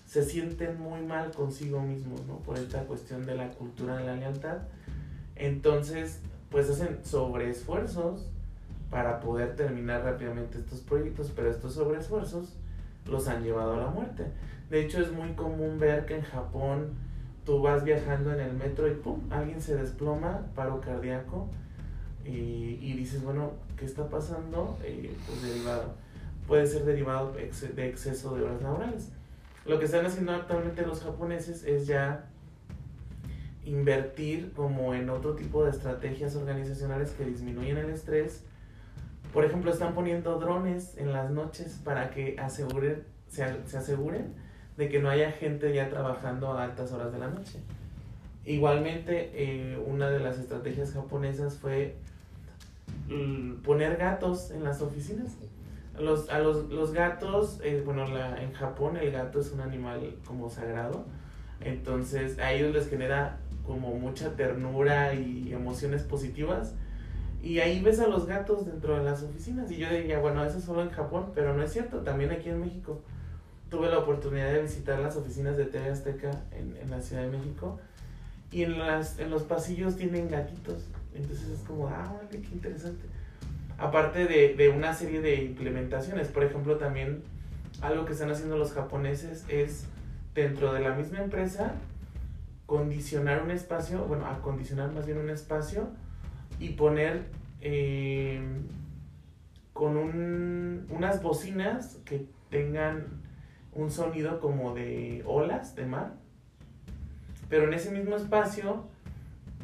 se 0.06 0.26
sienten 0.26 0.78
muy 0.78 1.00
mal 1.00 1.32
consigo 1.32 1.82
mismos, 1.82 2.26
¿no? 2.26 2.40
Por 2.40 2.58
esta 2.58 2.82
cuestión 2.82 3.26
de 3.26 3.34
la 3.34 3.48
cultura 3.52 3.96
de 3.96 4.04
la 4.04 4.16
lealtad. 4.18 4.58
Entonces, 5.38 6.20
pues 6.52 6.70
hacen 6.70 7.00
sobreesfuerzos 7.06 8.28
para 8.90 9.22
poder 9.22 9.56
terminar 9.56 10.04
rápidamente 10.04 10.58
estos 10.58 10.82
proyectos, 10.82 11.32
pero 11.34 11.50
estos 11.50 11.76
sobreesfuerzos 11.76 12.58
los 13.06 13.30
han 13.30 13.42
llevado 13.42 13.76
a 13.76 13.78
la 13.78 13.88
muerte. 13.88 14.26
De 14.70 14.82
hecho, 14.82 15.00
es 15.00 15.10
muy 15.10 15.32
común 15.32 15.80
ver 15.80 16.06
que 16.06 16.18
en 16.18 16.24
Japón 16.24 16.90
tú 17.46 17.62
vas 17.62 17.86
viajando 17.86 18.34
en 18.34 18.42
el 18.42 18.52
metro 18.52 18.86
y 18.86 18.96
¡pum! 18.96 19.22
alguien 19.30 19.62
se 19.62 19.78
desploma, 19.78 20.42
paro 20.56 20.82
cardíaco, 20.82 21.48
y, 22.26 22.80
y 22.82 22.94
dices, 22.98 23.24
bueno, 23.24 23.52
¿qué 23.78 23.86
está 23.86 24.10
pasando? 24.10 24.78
Eh, 24.84 25.16
pues 25.26 25.42
derivado. 25.42 25.94
Puede 26.48 26.66
ser 26.66 26.86
derivado 26.86 27.34
de 27.34 27.88
exceso 27.88 28.36
de 28.36 28.44
horas 28.44 28.62
laborales. 28.62 29.10
Lo 29.66 29.80
que 29.80 29.86
están 29.86 30.06
haciendo 30.06 30.32
actualmente 30.32 30.86
los 30.86 31.01
japoneses 31.01 31.63
es 31.63 31.88
ya 31.88 32.30
invertir 33.66 34.54
como 34.54 34.94
en 34.94 35.10
otro 35.10 35.36
tipo 35.36 35.66
de 35.66 35.72
estrategias 35.72 36.36
organizacionales 36.36 37.12
que 37.12 37.25
disminuyen 37.25 37.77
el 37.77 37.89
estrés 37.89 38.44
por 39.34 39.46
ejemplo, 39.46 39.72
están 39.72 39.94
poniendo 39.94 40.39
drones 40.39 40.98
en 40.98 41.12
las 41.12 41.30
noches 41.30 41.80
para 41.84 42.10
que 42.12 42.36
aseguren, 42.39 43.04
se, 43.27 43.44
aseguren 43.44 44.34
de 44.77 44.89
que 44.89 45.00
no 45.00 45.10
haya 45.10 45.32
gente 45.32 45.74
ya 45.74 45.89
trabajando 45.89 46.54
a 46.54 46.63
altas 46.63 46.92
horas 46.92 47.12
de 47.12 47.20
la 47.20 47.27
noche. 47.30 47.60
Igualmente, 48.46 49.32
eh, 49.34 49.77
una 49.86 50.10
de 50.10 50.20
las 50.20 50.39
estrategias 50.39 50.94
japonesas 50.94 51.58
fue 51.58 51.96
mm, 53.10 53.58
poner 53.62 53.98
gatos 53.98 54.51
en 54.51 54.63
las 54.63 54.82
oficinas. 54.82 55.36
Los, 56.00 56.30
a 56.30 56.39
los, 56.39 56.70
los 56.70 56.94
gatos, 56.94 57.60
eh, 57.63 57.82
bueno, 57.84 58.06
la, 58.08 58.42
en 58.42 58.54
Japón 58.54 58.98
el 58.98 59.12
gato 59.12 59.39
es 59.39 59.51
un 59.51 59.62
animal 59.62 60.16
como 60.25 60.50
sagrado, 60.50 61.06
entonces 61.60 62.38
a 62.39 62.51
ellos 62.51 62.74
les 62.74 62.89
genera 62.89 63.39
como 63.66 63.94
mucha 63.96 64.36
ternura 64.36 65.13
y 65.13 65.54
emociones 65.54 66.04
positivas. 66.04 66.74
Y 67.44 67.60
ahí 67.60 67.82
ves 67.82 68.00
a 68.00 68.08
los 68.08 68.25
gatos 68.25 68.66
dentro 68.66 68.98
de 68.98 69.04
las 69.04 69.22
oficinas. 69.22 69.70
Y 69.72 69.77
yo 69.77 69.89
diría, 69.89 70.20
bueno, 70.20 70.44
eso 70.44 70.58
es 70.58 70.63
solo 70.63 70.82
en 70.82 70.89
Japón, 70.89 71.32
pero 71.36 71.54
no 71.54 71.62
es 71.62 71.72
cierto, 71.72 72.00
también 72.00 72.32
aquí 72.32 72.50
en 72.50 72.62
México. 72.62 73.01
Tuve 73.70 73.89
la 73.89 74.00
oportunidad 74.00 74.51
de 74.51 74.62
visitar 74.62 75.00
las 75.00 75.18
oficinas 75.18 75.58
de 75.58 75.66
TV 75.66 75.89
Azteca 75.89 76.32
en, 76.51 76.75
en 76.82 76.89
la 76.89 77.01
Ciudad 77.01 77.24
de 77.24 77.38
México. 77.38 77.80
Y 78.51 78.63
en, 78.63 78.80
las, 78.80 79.20
en 79.20 79.30
los 79.30 79.44
pasillos 79.44 79.98
tienen 79.98 80.30
gatitos. 80.30 80.88
Entonces 81.13 81.50
es 81.50 81.60
como, 81.62 81.88
ah, 81.88 82.20
qué 82.32 82.38
interesante. 82.38 83.06
Aparte 83.77 84.25
de, 84.25 84.55
de 84.55 84.69
una 84.69 84.93
serie 84.93 85.22
de 85.22 85.36
implementaciones. 85.43 86.29
Por 86.29 86.43
ejemplo, 86.43 86.77
también 86.77 87.24
algo 87.81 88.05
que 88.05 88.13
están 88.13 88.31
haciendo 88.31 88.57
los 88.57 88.74
japoneses 88.74 89.46
es 89.50 89.86
dentro 90.34 90.74
de 90.74 90.81
la 90.81 90.96
misma 90.96 91.19
empresa 91.19 91.75
condicionar 92.67 93.41
un 93.41 93.51
espacio, 93.51 94.05
bueno, 94.05 94.27
acondicionar 94.27 94.91
más 94.91 95.05
bien 95.05 95.17
un 95.17 95.29
espacio 95.29 95.88
y 96.60 96.69
poner 96.69 97.24
eh, 97.62 98.41
con 99.74 99.96
un, 99.96 100.86
unas 100.89 101.24
bocinas 101.24 101.98
que 102.03 102.27
tengan 102.50 103.05
un 103.74 103.89
sonido 103.89 104.39
como 104.39 104.75
de 104.75 105.24
olas 105.25 105.75
de 105.75 105.86
mar, 105.86 106.13
pero 107.50 107.65
en 107.65 107.74
ese 107.74 107.91
mismo 107.91 108.17
espacio 108.17 108.86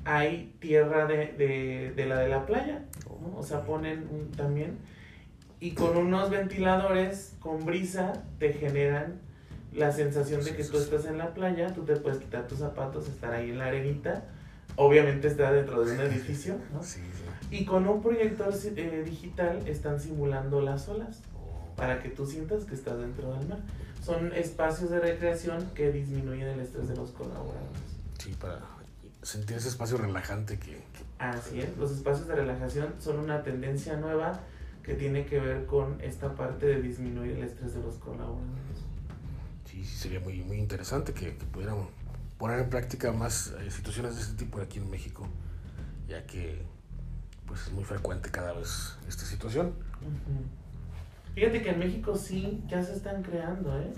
hay 0.06 0.56
tierra 0.60 1.06
de, 1.06 1.34
de, 1.34 1.94
de 1.96 2.06
la 2.06 2.20
de 2.20 2.30
la 2.30 2.46
playa, 2.46 2.86
¿no? 3.10 3.38
o 3.38 3.44
sea, 3.44 3.62
ponen 3.62 4.08
un, 4.12 4.32
también, 4.32 4.78
y 5.60 5.72
con 5.72 5.96
unos 5.96 6.30
ventiladores 6.30 7.36
con 7.40 7.66
brisa 7.66 8.24
te 8.38 8.54
generan 8.54 9.22
la 9.72 9.92
sensación 9.92 10.44
de 10.44 10.56
que 10.56 10.64
tú 10.64 10.78
estás 10.78 11.06
en 11.06 11.18
la 11.18 11.34
playa, 11.34 11.74
tú 11.74 11.84
te 11.84 11.96
puedes 11.96 12.20
quitar 12.20 12.48
tus 12.48 12.60
zapatos, 12.60 13.08
estar 13.08 13.34
ahí 13.34 13.50
en 13.50 13.58
la 13.60 13.68
arenita, 13.68 14.26
obviamente 14.76 15.28
está 15.28 15.52
dentro 15.52 15.84
de 15.84 15.94
un 15.94 16.02
edificio, 16.02 16.58
¿no? 16.74 16.84
Sí, 16.84 17.00
sí. 17.00 17.56
Y 17.56 17.66
con 17.66 17.88
un 17.88 18.02
proyector 18.02 18.54
eh, 18.76 19.04
digital 19.06 19.68
están 19.68 20.00
simulando 20.00 20.62
las 20.62 20.90
olas 20.90 21.22
para 21.76 22.00
que 22.02 22.10
tú 22.10 22.26
sientas 22.26 22.66
que 22.66 22.76
estás 22.76 23.00
dentro 23.00 23.34
del 23.34 23.48
mar. 23.48 23.60
Son 24.04 24.34
espacios 24.34 24.90
de 24.90 25.00
recreación 25.00 25.70
que 25.74 25.92
disminuyen 25.92 26.48
el 26.50 26.60
estrés 26.60 26.90
de 26.90 26.96
los 26.96 27.12
colaboradores. 27.12 27.82
Sí, 28.20 28.36
para 28.40 28.60
sentir 29.24 29.58
ese 29.58 29.70
espacio 29.70 29.98
relajante 29.98 30.60
que... 30.60 30.84
Así 31.20 31.62
es, 31.62 31.77
los 31.77 31.92
espacios 31.92 32.27
de 32.27 32.36
relajación 32.36 32.94
son 33.00 33.20
una 33.20 33.44
tendencia 33.44 33.96
nueva 33.98 34.39
que 34.84 34.96
tiene 34.96 35.25
que 35.25 35.39
ver 35.39 35.65
con 35.65 36.00
esta 36.01 36.36
parte 36.36 36.65
de 36.65 36.82
disminuir 36.82 37.38
el 37.38 37.44
estrés 37.44 37.74
de 37.74 37.82
los 37.82 37.96
colaboradores. 37.96 38.77
Sí, 39.65 39.84
sí, 39.86 39.96
sería 39.98 40.20
muy, 40.20 40.44
muy 40.44 40.58
interesante 40.58 41.13
que, 41.13 41.38
que 41.38 41.46
pudiéramos 41.46 41.88
poner 42.38 42.60
en 42.60 42.70
práctica 42.70 43.12
más 43.12 43.53
eh, 43.60 43.72
situaciones 43.72 44.15
de 44.15 44.22
este 44.22 44.36
tipo 44.36 44.60
aquí 44.60 44.80
en 44.80 44.89
México, 44.89 45.25
ya 46.08 46.25
que 46.25 46.62
pues 47.48 47.68
es 47.68 47.72
muy 47.72 47.84
frecuente 47.84 48.30
cada 48.30 48.53
vez 48.53 48.98
esta 49.08 49.25
situación. 49.25 49.68
Ujú. 50.01 51.34
Fíjate 51.36 51.62
que 51.62 51.70
en 51.70 51.80
México 51.80 52.15
sí, 52.15 52.62
ya 52.68 52.84
se 52.84 52.94
están 52.94 53.24
creando, 53.24 53.80
¿eh? 53.80 53.92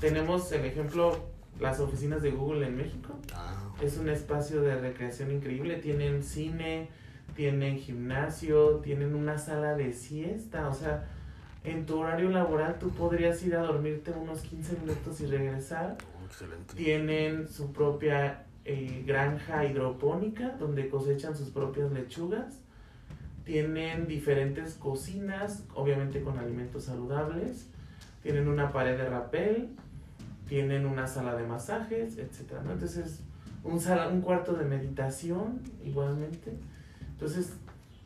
Tenemos 0.00 0.50
el 0.52 0.64
ejemplo, 0.64 1.30
las 1.60 1.80
oficinas 1.80 2.22
de 2.22 2.30
Google 2.30 2.66
en 2.66 2.76
México. 2.76 3.14
Ah, 3.34 3.56
Es 3.80 3.96
un 3.98 4.08
espacio 4.08 4.60
de 4.62 4.76
recreación 4.80 5.30
increíble. 5.30 5.76
Tienen 5.76 6.22
cine, 6.22 6.88
tienen 7.34 7.78
gimnasio, 7.78 8.76
tienen 8.76 9.14
una 9.14 9.38
sala 9.38 9.74
de 9.74 9.92
siesta. 9.92 10.68
O 10.68 10.74
sea, 10.74 11.06
en 11.64 11.86
tu 11.86 11.98
horario 11.98 12.30
laboral 12.30 12.78
tú 12.78 12.90
podrías 12.90 13.42
ir 13.42 13.56
a 13.56 13.60
dormirte 13.62 14.10
unos 14.12 14.40
15 14.42 14.78
minutos 14.80 15.20
y 15.20 15.26
regresar. 15.26 15.96
oh, 16.20 16.26
excelente. 16.26 16.74
Tienen 16.74 17.48
su 17.48 17.72
propia 17.72 18.44
eh, 18.64 19.02
granja 19.06 19.64
hidropónica 19.64 20.56
donde 20.58 20.88
cosechan 20.88 21.36
sus 21.36 21.50
propias 21.50 21.92
lechugas. 21.92 22.60
Tienen 23.44 24.06
diferentes 24.06 24.74
cocinas, 24.74 25.64
obviamente 25.74 26.22
con 26.22 26.38
alimentos 26.38 26.84
saludables. 26.84 27.68
Tienen 28.22 28.48
una 28.48 28.72
pared 28.72 28.96
de 28.96 29.08
rapel. 29.08 29.68
Tienen 30.48 30.86
una 30.86 31.06
sala 31.06 31.34
de 31.34 31.46
masajes, 31.46 32.18
etc. 32.18 32.60
¿no? 32.64 32.72
Entonces, 32.72 33.20
un, 33.62 33.80
sala, 33.80 34.08
un 34.08 34.20
cuarto 34.20 34.54
de 34.54 34.64
meditación 34.64 35.60
igualmente. 35.84 36.52
Entonces, 37.12 37.52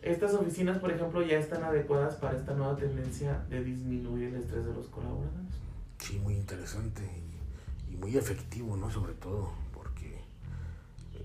estas 0.03 0.35
oficinas, 0.35 0.79
por 0.79 0.93
ejemplo, 0.93 1.23
ya 1.23 1.39
están 1.39 1.65
adecuadas 1.65 2.15
para 2.17 2.37
esta 2.37 2.55
nueva 2.55 2.77
tendencia 2.77 3.43
de 3.51 3.65
disminuir 3.65 4.29
el 4.29 4.37
estrés 4.37 4.65
de 4.65 4.73
los 4.73 4.87
colaboradores. 4.89 5.55
Sí, 5.99 6.19
muy 6.19 6.35
interesante 6.35 7.03
y, 7.03 7.95
y 7.95 7.97
muy 7.97 8.17
efectivo, 8.17 8.77
¿no? 8.77 8.91
Sobre 8.91 9.15
todo, 9.15 9.53
porque 9.75 10.23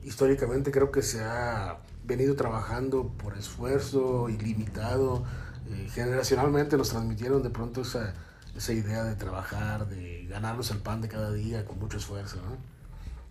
históricamente 0.03 0.71
creo 0.71 0.91
que 0.91 1.03
se 1.03 1.23
ha 1.23 1.77
venido 2.03 2.35
trabajando 2.35 3.07
por 3.17 3.37
esfuerzo 3.37 4.29
ilimitado. 4.29 5.23
Eh, 5.69 5.89
generacionalmente 5.93 6.77
nos 6.77 6.89
transmitieron 6.89 7.41
de 7.43 7.49
pronto 7.49 7.81
esa, 7.81 8.13
esa 8.55 8.73
idea 8.73 9.03
de 9.03 9.15
trabajar, 9.15 9.87
de 9.87 10.25
ganarnos 10.29 10.69
el 10.71 10.77
pan 10.77 11.01
de 11.01 11.07
cada 11.07 11.31
día 11.31 11.65
con 11.65 11.79
mucho 11.79 11.97
esfuerzo, 11.97 12.37
¿no? 12.37 12.73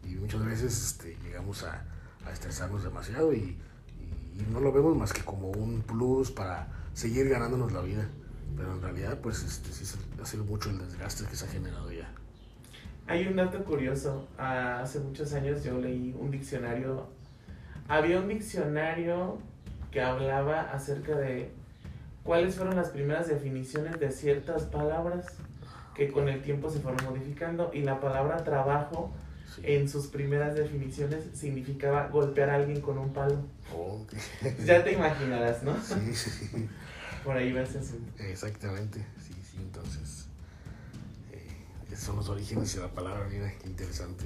Y 0.08 0.16
muchas 0.16 0.44
veces 0.44 0.84
este, 0.84 1.16
llegamos 1.22 1.62
a, 1.64 1.84
estresarnos 2.32 2.84
demasiado 2.84 3.32
y, 3.32 3.58
no 4.50 4.60
lo 4.60 4.72
vemos 4.72 4.96
más 4.96 5.12
que 5.12 5.22
como 5.22 5.50
un 5.50 5.82
plus 5.82 6.30
para 6.30 6.66
seguir 6.94 7.28
ganándonos 7.28 7.72
la 7.72 7.82
vida. 7.82 8.08
Pero 8.56 8.72
en 8.74 8.82
realidad, 8.82 9.18
pues 9.20 9.42
este, 9.42 9.70
sí 9.72 9.98
ha 10.20 10.26
sido 10.26 10.44
mucho 10.44 10.70
el 10.70 10.78
desgaste 10.78 11.24
que 11.26 11.36
se 11.36 11.44
ha 11.44 11.48
generado 11.48 11.92
ya. 11.92 12.10
Hay 13.06 13.26
un 13.26 13.36
dato 13.36 13.62
curioso. 13.64 14.28
Ah, 14.38 14.80
Hace 14.82 15.00
muchos 15.00 15.32
años 15.34 15.62
yo 15.62 15.78
leí 15.78 16.16
un 16.18 16.30
diccionario. 16.30 17.08
Había 17.88 18.20
un 18.20 18.28
diccionario 18.28 19.38
que 19.90 20.00
hablaba 20.00 20.62
acerca 20.72 21.14
de 21.16 21.52
cuáles 22.22 22.54
fueron 22.56 22.76
las 22.76 22.90
primeras 22.90 23.28
definiciones 23.28 23.98
de 24.00 24.10
ciertas 24.10 24.64
palabras 24.64 25.26
que 25.94 26.10
con 26.10 26.28
el 26.28 26.42
tiempo 26.42 26.70
se 26.70 26.80
fueron 26.80 27.04
modificando. 27.04 27.70
Y 27.74 27.82
la 27.82 28.00
palabra 28.00 28.42
trabajo 28.44 29.12
Sí. 29.54 29.60
en 29.64 29.86
sus 29.86 30.06
primeras 30.06 30.54
definiciones 30.54 31.24
significaba 31.34 32.06
golpear 32.08 32.48
a 32.48 32.54
alguien 32.54 32.80
con 32.80 32.96
un 32.96 33.12
palo. 33.12 33.36
Oh. 33.76 34.06
Ya 34.64 34.82
te 34.82 34.92
imaginarás, 34.92 35.62
¿no? 35.62 35.76
Sí, 35.82 36.14
sí, 36.14 36.68
Por 37.22 37.36
ahí 37.36 37.52
va 37.52 37.60
ese 37.60 37.78
asunto. 37.80 38.10
exactamente. 38.22 39.04
Sí, 39.20 39.34
sí, 39.44 39.58
entonces. 39.60 40.26
eh, 41.32 41.46
esos 41.88 42.04
son 42.04 42.16
los 42.16 42.28
orígenes 42.30 42.74
de 42.74 42.80
la 42.80 42.88
palabra, 42.88 43.26
mira, 43.30 43.52
qué 43.60 43.68
interesante. 43.68 44.24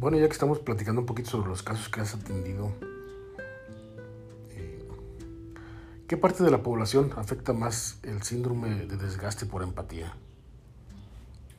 Bueno, 0.00 0.16
ya 0.16 0.28
que 0.28 0.32
estamos 0.32 0.60
platicando 0.60 1.02
un 1.02 1.06
poquito 1.06 1.28
sobre 1.28 1.50
los 1.50 1.62
casos 1.62 1.90
que 1.90 2.00
has 2.00 2.14
atendido, 2.14 2.72
eh, 4.48 4.78
¿qué 6.08 6.16
parte 6.16 6.42
de 6.42 6.50
la 6.50 6.62
población 6.62 7.10
afecta 7.16 7.52
más 7.52 8.00
el 8.02 8.22
síndrome 8.22 8.86
de 8.86 8.96
desgaste 8.96 9.44
por 9.44 9.62
empatía? 9.62 10.16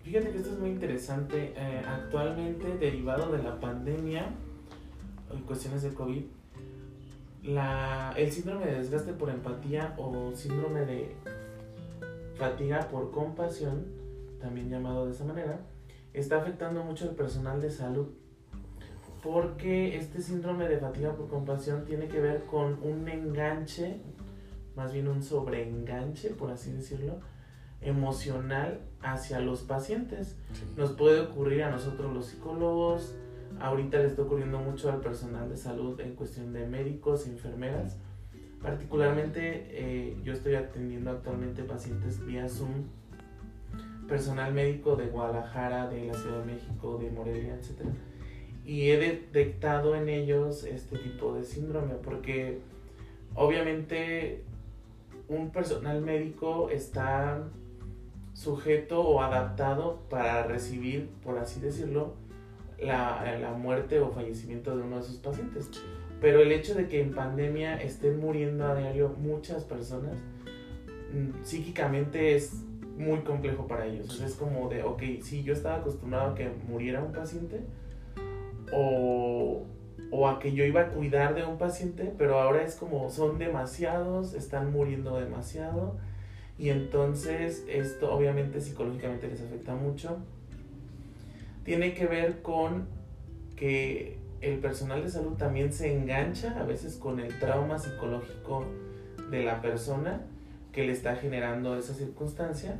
Fíjate 0.04 0.32
que 0.32 0.38
esto 0.40 0.54
es 0.54 0.58
muy 0.58 0.72
interesante. 0.72 1.54
Eh, 1.56 1.84
actualmente, 1.88 2.80
derivado 2.80 3.32
de 3.32 3.44
la 3.44 3.60
pandemia, 3.60 4.34
en 5.32 5.42
cuestiones 5.44 5.84
de 5.84 5.94
COVID, 5.94 6.24
el 7.44 8.32
síndrome 8.32 8.66
de 8.66 8.80
desgaste 8.80 9.14
por 9.14 9.30
empatía 9.30 9.94
o 10.00 10.32
síndrome 10.36 10.80
de 10.88 11.16
fatiga 12.38 12.88
por 12.90 13.12
compasión, 13.12 13.86
también 14.40 14.68
llamado 14.68 15.06
de 15.06 15.12
esa 15.12 15.26
manera, 15.26 15.60
está 16.12 16.42
afectando 16.42 16.84
mucho 16.84 17.08
al 17.08 17.14
personal 17.14 17.62
de 17.62 17.70
salud. 17.70 18.08
Porque 19.24 19.98
este 19.98 20.22
síndrome 20.22 20.68
de 20.68 20.78
fatiga 20.78 21.14
por 21.14 21.28
compasión 21.30 21.86
tiene 21.86 22.08
que 22.08 22.20
ver 22.20 22.46
con 22.46 22.80
un 22.82 23.08
enganche, 23.08 24.02
más 24.76 24.92
bien 24.94 25.08
un 25.08 25.22
sobreenganche, 25.22 26.30
por 26.32 26.52
así 26.52 26.72
decirlo, 26.72 27.20
emocional 27.82 28.82
hacia 29.02 29.40
los 29.40 29.62
pacientes. 29.62 30.38
Nos 30.76 30.94
puede 30.94 31.22
ocurrir 31.22 31.64
a 31.64 31.72
nosotros 31.72 32.14
los 32.14 32.28
psicólogos, 32.28 33.16
ahorita 33.60 33.98
le 33.98 34.08
está 34.08 34.24
ocurriendo 34.24 34.60
mucho 34.60 34.92
al 34.92 35.02
personal 35.02 35.50
de 35.50 35.58
salud 35.58 36.00
en 36.00 36.16
cuestión 36.16 36.54
de 36.54 36.68
médicos, 36.68 37.28
enfermeras. 37.28 37.98
Particularmente 38.62 39.68
eh, 39.72 40.18
yo 40.24 40.34
estoy 40.34 40.56
atendiendo 40.56 41.12
actualmente 41.12 41.64
pacientes 41.64 42.24
vía 42.26 42.48
Zoom, 42.48 42.86
personal 44.08 44.54
médico 44.54 44.96
de 44.96 45.08
Guadalajara, 45.08 45.90
de 45.90 46.08
la 46.08 46.14
Ciudad 46.14 46.40
de 46.40 46.54
México, 46.54 46.98
de 47.02 47.10
Morelia, 47.10 47.56
etc. 47.56 47.88
Y 48.66 48.92
he 48.92 48.98
detectado 48.98 49.96
en 49.96 50.08
ellos 50.10 50.64
este 50.64 50.98
tipo 50.98 51.34
de 51.34 51.44
síndrome 51.44 51.96
porque 51.96 52.60
obviamente 53.36 54.44
un 55.28 55.52
personal 55.52 56.02
médico 56.02 56.70
está 56.70 57.44
sujeto 58.34 59.02
o 59.02 59.22
adaptado 59.22 60.02
para 60.10 60.44
recibir, 60.44 61.10
por 61.24 61.38
así 61.38 61.60
decirlo, 61.60 62.16
la, 62.80 63.38
la, 63.40 63.52
muerte 63.54 64.00
o 64.00 64.12
fallecimiento 64.12 64.76
de 64.76 64.84
uno 64.84 64.98
de 64.98 65.04
sus 65.04 65.18
pacientes. 65.18 65.70
Pero 66.20 66.42
el 66.42 66.52
hecho 66.52 66.76
de 66.76 66.88
que 66.88 67.02
en 67.02 67.14
pandemia 67.14 67.82
estén 67.82 68.20
muriendo 68.20 68.66
a 68.66 68.76
diario 68.76 69.10
muchas 69.10 69.64
personas, 69.64 70.18
mm, 71.14 71.44
psíquicamente 71.44 72.36
es 72.36 72.64
muy 72.98 73.20
complejo 73.20 73.68
para 73.68 73.86
ellos. 73.86 74.20
es 74.22 74.36
como 74.36 74.70
de, 74.70 74.84
ok, 74.84 75.02
sí, 75.22 75.44
yo 75.44 75.54
estaba 75.54 75.78
acostumbrado 75.78 76.32
a 76.32 76.36
que 76.36 76.50
muriera 76.68 77.04
un 77.04 77.12
paciente 77.12 77.62
o, 78.74 79.66
o 80.12 80.28
a 80.28 80.40
que 80.40 80.54
yo 80.54 80.66
iba 80.66 80.82
a 80.82 80.88
cuidar 80.90 81.36
de 81.36 81.46
un 81.46 81.58
paciente, 81.58 82.14
pero 82.18 82.40
ahora 82.40 82.64
es 82.64 82.76
como 82.76 83.10
son 83.10 83.38
demasiados, 83.38 84.34
están 84.34 84.72
muriendo 84.72 85.20
demasiado 85.20 85.98
y 86.58 86.70
entonces 86.70 87.66
esto 87.68 88.14
obviamente 88.14 88.62
psicológicamente 88.62 89.28
les 89.28 89.42
afecta 89.42 89.74
mucho. 89.74 90.18
Tiene 91.64 91.94
que 91.94 92.06
ver 92.06 92.42
con 92.42 92.88
que 93.56 94.18
el 94.42 94.60
personal 94.60 95.04
de 95.04 95.10
salud 95.10 95.34
también 95.38 95.72
se 95.72 95.92
engancha 95.92 96.60
a 96.60 96.64
veces 96.64 96.98
con 96.98 97.20
el 97.20 97.38
trauma 97.40 97.80
psicológico 97.80 98.66
de 99.30 99.44
la 99.44 99.62
persona 99.62 100.22
que 100.72 100.86
le 100.86 100.92
está 100.92 101.16
generando 101.16 101.78
esa 101.78 101.94
circunstancia. 101.94 102.76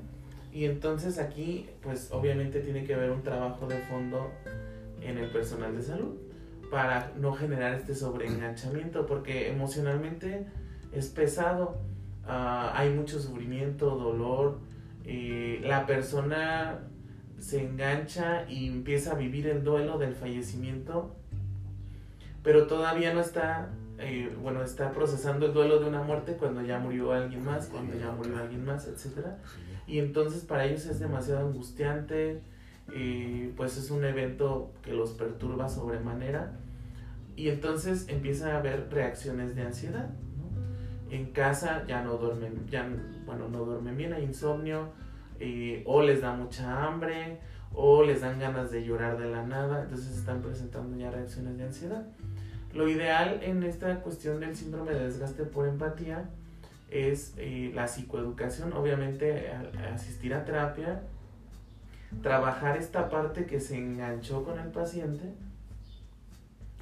Y 0.54 0.66
entonces 0.66 1.18
aquí, 1.18 1.70
pues 1.82 2.12
obviamente 2.12 2.60
tiene 2.60 2.84
que 2.84 2.94
haber 2.94 3.12
un 3.12 3.24
trabajo 3.24 3.68
de 3.68 3.78
fondo 3.80 4.30
en 5.02 5.18
el 5.18 5.30
personal 5.32 5.76
de 5.76 5.84
salud 5.84 6.16
para 6.70 7.12
no 7.18 7.34
generar 7.34 7.74
este 7.74 7.94
sobreenganchamiento, 7.94 9.06
porque 9.06 9.50
emocionalmente 9.50 10.48
es 10.94 11.10
pesado 11.10 11.82
Ah, 12.26 12.74
hay 12.76 12.92
mucho 12.92 13.20
sufrimiento, 13.20 13.96
dolor, 13.98 14.60
la 15.64 15.86
persona 15.86 16.80
se 17.38 17.62
engancha 17.62 18.46
y 18.48 18.68
empieza 18.68 19.14
a 19.14 19.16
vivir 19.16 19.48
el 19.48 19.64
duelo 19.64 19.98
del 19.98 20.14
fallecimiento, 20.14 21.16
pero 22.44 22.68
todavía 22.68 23.14
no 23.14 23.20
está, 23.20 23.72
eh, 23.98 24.36
bueno, 24.42 24.64
está 24.64 24.92
procesando 24.92 25.48
el 25.48 25.54
duelo 25.54 25.80
de 25.80 25.88
una 25.90 26.04
muerte 26.04 26.38
cuando 26.38 26.62
ya 26.62 26.80
murió 26.80 27.12
alguien 27.12 27.44
más, 27.44 27.68
cuando 27.68 27.98
ya 27.98 28.12
murió 28.12 28.38
alguien 28.38 28.64
más, 28.64 28.88
etc. 28.88 29.26
Y 29.88 30.00
entonces 30.00 30.44
para 30.44 30.66
ellos 30.66 30.86
es 30.86 31.00
demasiado 31.00 31.48
angustiante, 31.48 32.42
eh, 32.94 33.52
pues 33.56 33.78
es 33.78 33.92
un 33.92 34.04
evento 34.06 34.72
que 34.82 34.94
los 34.94 35.12
perturba 35.12 35.70
sobremanera. 35.70 36.60
Y 37.36 37.50
entonces 37.50 38.06
empieza 38.10 38.54
a 38.54 38.60
haber 38.60 38.90
reacciones 38.92 39.56
de 39.56 39.64
ansiedad 39.64 40.10
en 41.12 41.26
casa 41.32 41.84
ya 41.86 42.02
no 42.02 42.16
duermen, 42.18 42.66
ya, 42.70 42.88
bueno, 43.26 43.50
no 43.50 43.66
duermen 43.66 43.98
bien, 43.98 44.14
hay 44.14 44.24
insomnio, 44.24 44.90
eh, 45.40 45.84
o 45.86 46.02
les 46.02 46.22
da 46.22 46.34
mucha 46.34 46.86
hambre, 46.86 47.40
o 47.74 48.04
les 48.04 48.22
dan 48.22 48.40
ganas 48.40 48.72
de 48.72 48.84
llorar 48.84 49.20
de 49.20 49.30
la 49.30 49.44
nada, 49.44 49.84
entonces 49.84 50.18
están 50.18 50.42
presentando 50.42 50.98
ya 50.98 51.12
reacciones 51.12 51.58
de 51.58 51.66
ansiedad. 51.66 52.06
Lo 52.74 52.88
ideal 52.88 53.42
en 53.44 53.64
esta 53.64 54.00
cuestión 54.00 54.40
del 54.40 54.56
síndrome 54.56 54.94
de 54.94 55.04
desgaste 55.04 55.44
por 55.44 55.68
empatía 55.68 56.30
es 56.90 57.34
eh, 57.38 57.72
la 57.76 57.88
psicoeducación, 57.88 58.72
obviamente 58.72 59.50
asistir 59.94 60.34
a 60.34 60.46
terapia, 60.46 61.04
trabajar 62.22 62.78
esta 62.78 63.10
parte 63.10 63.46
que 63.46 63.60
se 63.60 63.78
enganchó 63.78 64.44
con 64.44 64.60
el 64.60 64.70
paciente, 64.70 65.34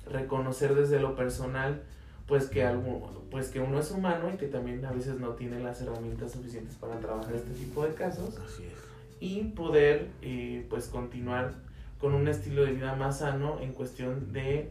reconocer 0.09 0.75
desde 0.75 0.99
lo 0.99 1.15
personal 1.15 1.83
pues 2.27 2.45
que, 2.47 2.63
algo, 2.63 3.25
pues 3.31 3.49
que 3.49 3.59
uno 3.59 3.79
es 3.79 3.89
humano 3.91 4.29
y 4.31 4.37
que 4.37 4.47
también 4.47 4.85
a 4.85 4.91
veces 4.91 5.19
no 5.19 5.29
tiene 5.29 5.59
las 5.59 5.81
herramientas 5.81 6.31
suficientes 6.31 6.75
para 6.75 6.99
trabajar 6.99 7.33
este 7.33 7.53
tipo 7.53 7.83
de 7.83 7.93
casos. 7.95 8.37
Así 8.37 8.65
es. 8.65 8.73
Y 9.19 9.43
poder 9.45 10.07
eh, 10.21 10.65
pues 10.69 10.87
continuar 10.87 11.55
con 11.99 12.13
un 12.13 12.27
estilo 12.27 12.63
de 12.63 12.73
vida 12.73 12.95
más 12.95 13.19
sano 13.19 13.59
en 13.59 13.73
cuestión 13.73 14.31
de 14.31 14.69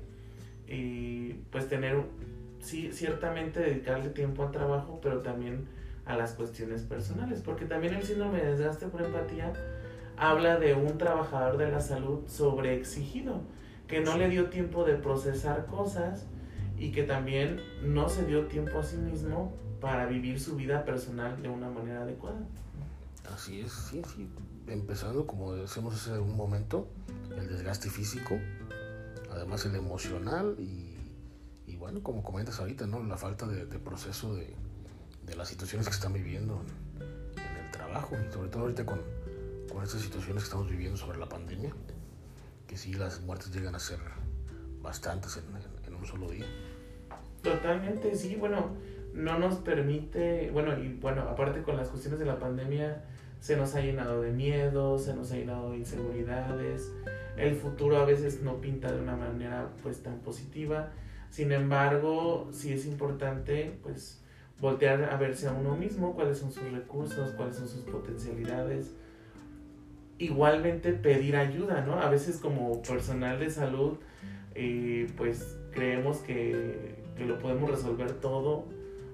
eh, 0.68 1.36
pues 1.50 1.68
tener, 1.68 2.00
sí, 2.60 2.92
ciertamente 2.92 3.60
dedicarle 3.60 4.10
tiempo 4.10 4.44
al 4.44 4.52
trabajo, 4.52 5.00
pero 5.02 5.20
también 5.20 5.66
a 6.06 6.16
las 6.16 6.32
cuestiones 6.32 6.82
personales, 6.82 7.42
porque 7.42 7.66
también 7.66 7.94
el 7.94 8.02
síndrome 8.02 8.38
de 8.38 8.52
desgaste 8.52 8.86
por 8.86 9.02
empatía 9.02 9.52
habla 10.18 10.58
de 10.58 10.74
un 10.74 10.98
trabajador 10.98 11.56
de 11.56 11.70
la 11.70 11.80
salud 11.80 12.26
sobreexigido, 12.26 13.40
que 13.86 14.00
no 14.00 14.16
le 14.16 14.28
dio 14.28 14.50
tiempo 14.50 14.84
de 14.84 14.94
procesar 14.94 15.66
cosas, 15.66 16.26
y 16.78 16.92
que 16.92 17.02
también 17.02 17.60
no 17.82 18.08
se 18.08 18.24
dio 18.24 18.46
tiempo 18.46 18.78
a 18.78 18.82
sí 18.82 18.96
mismo 18.96 19.52
para 19.80 20.06
vivir 20.06 20.40
su 20.40 20.56
vida 20.56 20.84
personal 20.84 21.40
de 21.42 21.48
una 21.48 21.68
manera 21.68 22.02
adecuada. 22.02 22.38
Así 23.34 23.60
es, 23.60 23.72
sí, 23.72 24.02
sí. 24.14 24.28
Empezando, 24.66 25.26
como 25.26 25.54
decimos 25.54 25.94
hace 25.94 26.18
un 26.18 26.36
momento, 26.36 26.88
el 27.36 27.48
desgaste 27.48 27.90
físico, 27.90 28.38
además 29.30 29.64
el 29.66 29.74
emocional 29.74 30.56
y, 30.58 30.96
y 31.66 31.76
bueno, 31.76 32.02
como 32.02 32.22
comentas 32.22 32.60
ahorita, 32.60 32.86
¿no? 32.86 33.02
La 33.02 33.16
falta 33.16 33.46
de, 33.46 33.66
proceso 33.78 34.34
de, 34.34 34.54
de, 35.26 35.36
las 35.36 35.48
situaciones 35.48 35.88
que 35.88 35.94
están 35.94 36.12
viviendo 36.12 36.62
en, 37.00 37.64
el 37.64 37.70
trabajo 37.70 38.14
y 38.16 38.32
sobre 38.32 38.50
todo 38.50 38.62
ahorita 38.62 38.86
con, 38.86 39.00
con 39.72 39.82
estas 39.82 40.02
situaciones 40.02 40.42
que 40.42 40.46
estamos 40.46 40.68
viviendo 40.68 40.96
sobre 40.96 41.18
la 41.18 41.28
pandemia, 41.28 41.72
que 42.66 42.76
sí, 42.76 42.94
las 42.94 43.20
muertes 43.22 43.54
llegan 43.54 43.74
a 43.74 43.78
ser 43.78 43.98
bastantes 44.80 45.36
en, 45.36 45.44
en 45.86 45.94
un 45.94 46.06
solo 46.06 46.30
día. 46.30 46.46
Totalmente, 47.42 48.14
sí, 48.14 48.36
bueno, 48.36 48.70
no 49.14 49.38
nos 49.38 49.56
permite, 49.56 50.50
bueno, 50.52 50.78
y 50.78 50.94
bueno, 50.94 51.22
aparte 51.22 51.62
con 51.62 51.76
las 51.76 51.88
cuestiones 51.88 52.18
de 52.18 52.26
la 52.26 52.38
pandemia, 52.38 53.04
se 53.40 53.56
nos 53.56 53.74
ha 53.74 53.80
llenado 53.80 54.20
de 54.20 54.32
miedo, 54.32 54.98
se 54.98 55.14
nos 55.14 55.30
ha 55.32 55.36
llenado 55.36 55.70
de 55.70 55.78
inseguridades, 55.78 56.92
el 57.36 57.54
futuro 57.54 57.98
a 57.98 58.04
veces 58.04 58.42
no 58.42 58.60
pinta 58.60 58.90
de 58.92 59.00
una 59.00 59.16
manera 59.16 59.70
pues 59.82 60.02
tan 60.02 60.18
positiva, 60.18 60.90
sin 61.30 61.52
embargo, 61.52 62.48
sí 62.52 62.72
es 62.72 62.86
importante 62.86 63.78
pues 63.82 64.20
voltear 64.60 65.04
a 65.04 65.16
verse 65.16 65.46
a 65.46 65.52
uno 65.52 65.76
mismo, 65.76 66.14
cuáles 66.14 66.38
son 66.38 66.50
sus 66.50 66.70
recursos, 66.72 67.30
cuáles 67.32 67.56
son 67.56 67.68
sus 67.68 67.82
potencialidades, 67.82 68.92
igualmente 70.18 70.92
pedir 70.92 71.36
ayuda, 71.36 71.82
¿no? 71.82 72.00
A 72.00 72.10
veces 72.10 72.38
como 72.38 72.82
personal 72.82 73.38
de 73.38 73.50
salud, 73.50 73.98
eh, 74.54 75.06
pues 75.16 75.56
creemos 75.72 76.18
que 76.18 76.98
que 77.18 77.26
lo 77.26 77.38
podemos 77.38 77.70
resolver 77.70 78.12
todo. 78.20 78.64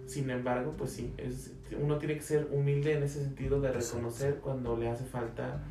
Sin 0.06 0.28
embargo, 0.28 0.74
pues 0.76 0.92
sí, 0.92 1.14
es, 1.16 1.52
uno 1.80 1.96
tiene 1.96 2.14
que 2.16 2.22
ser 2.22 2.48
humilde 2.52 2.92
en 2.92 3.02
ese 3.02 3.24
sentido 3.24 3.60
de 3.62 3.72
reconocer 3.72 4.36
cuando 4.36 4.76
le 4.76 4.90
hace 4.90 5.04
falta 5.04 5.62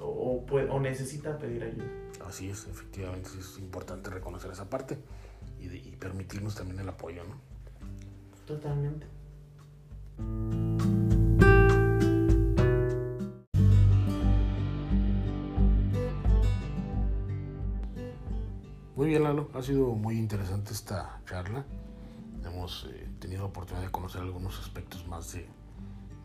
o, 0.00 0.46
o, 0.48 0.80
necesita 0.80 1.36
pedir 1.38 1.62
ayuda. 1.62 1.84
Así 2.26 2.48
es, 2.48 2.66
efectivamente 2.66 3.28
es 3.38 3.58
importante 3.58 4.08
reconocer 4.08 4.50
esa 4.50 4.70
parte 4.70 4.96
y, 5.60 5.66
y 5.66 5.96
permitirnos 6.00 6.54
también 6.54 6.80
el 6.80 6.88
apoyo, 6.88 7.22
¿no? 7.24 7.36
Totalmente. 8.46 9.06
Muy 19.00 19.08
bien, 19.08 19.22
Lalo. 19.22 19.48
Ha 19.54 19.62
sido 19.62 19.94
muy 19.94 20.18
interesante 20.18 20.74
esta 20.74 21.22
charla. 21.24 21.64
Hemos 22.44 22.86
eh, 22.90 23.08
tenido 23.18 23.44
la 23.44 23.48
oportunidad 23.48 23.86
de 23.86 23.90
conocer 23.90 24.20
algunos 24.20 24.58
aspectos 24.58 25.08
más 25.08 25.32
de, 25.32 25.48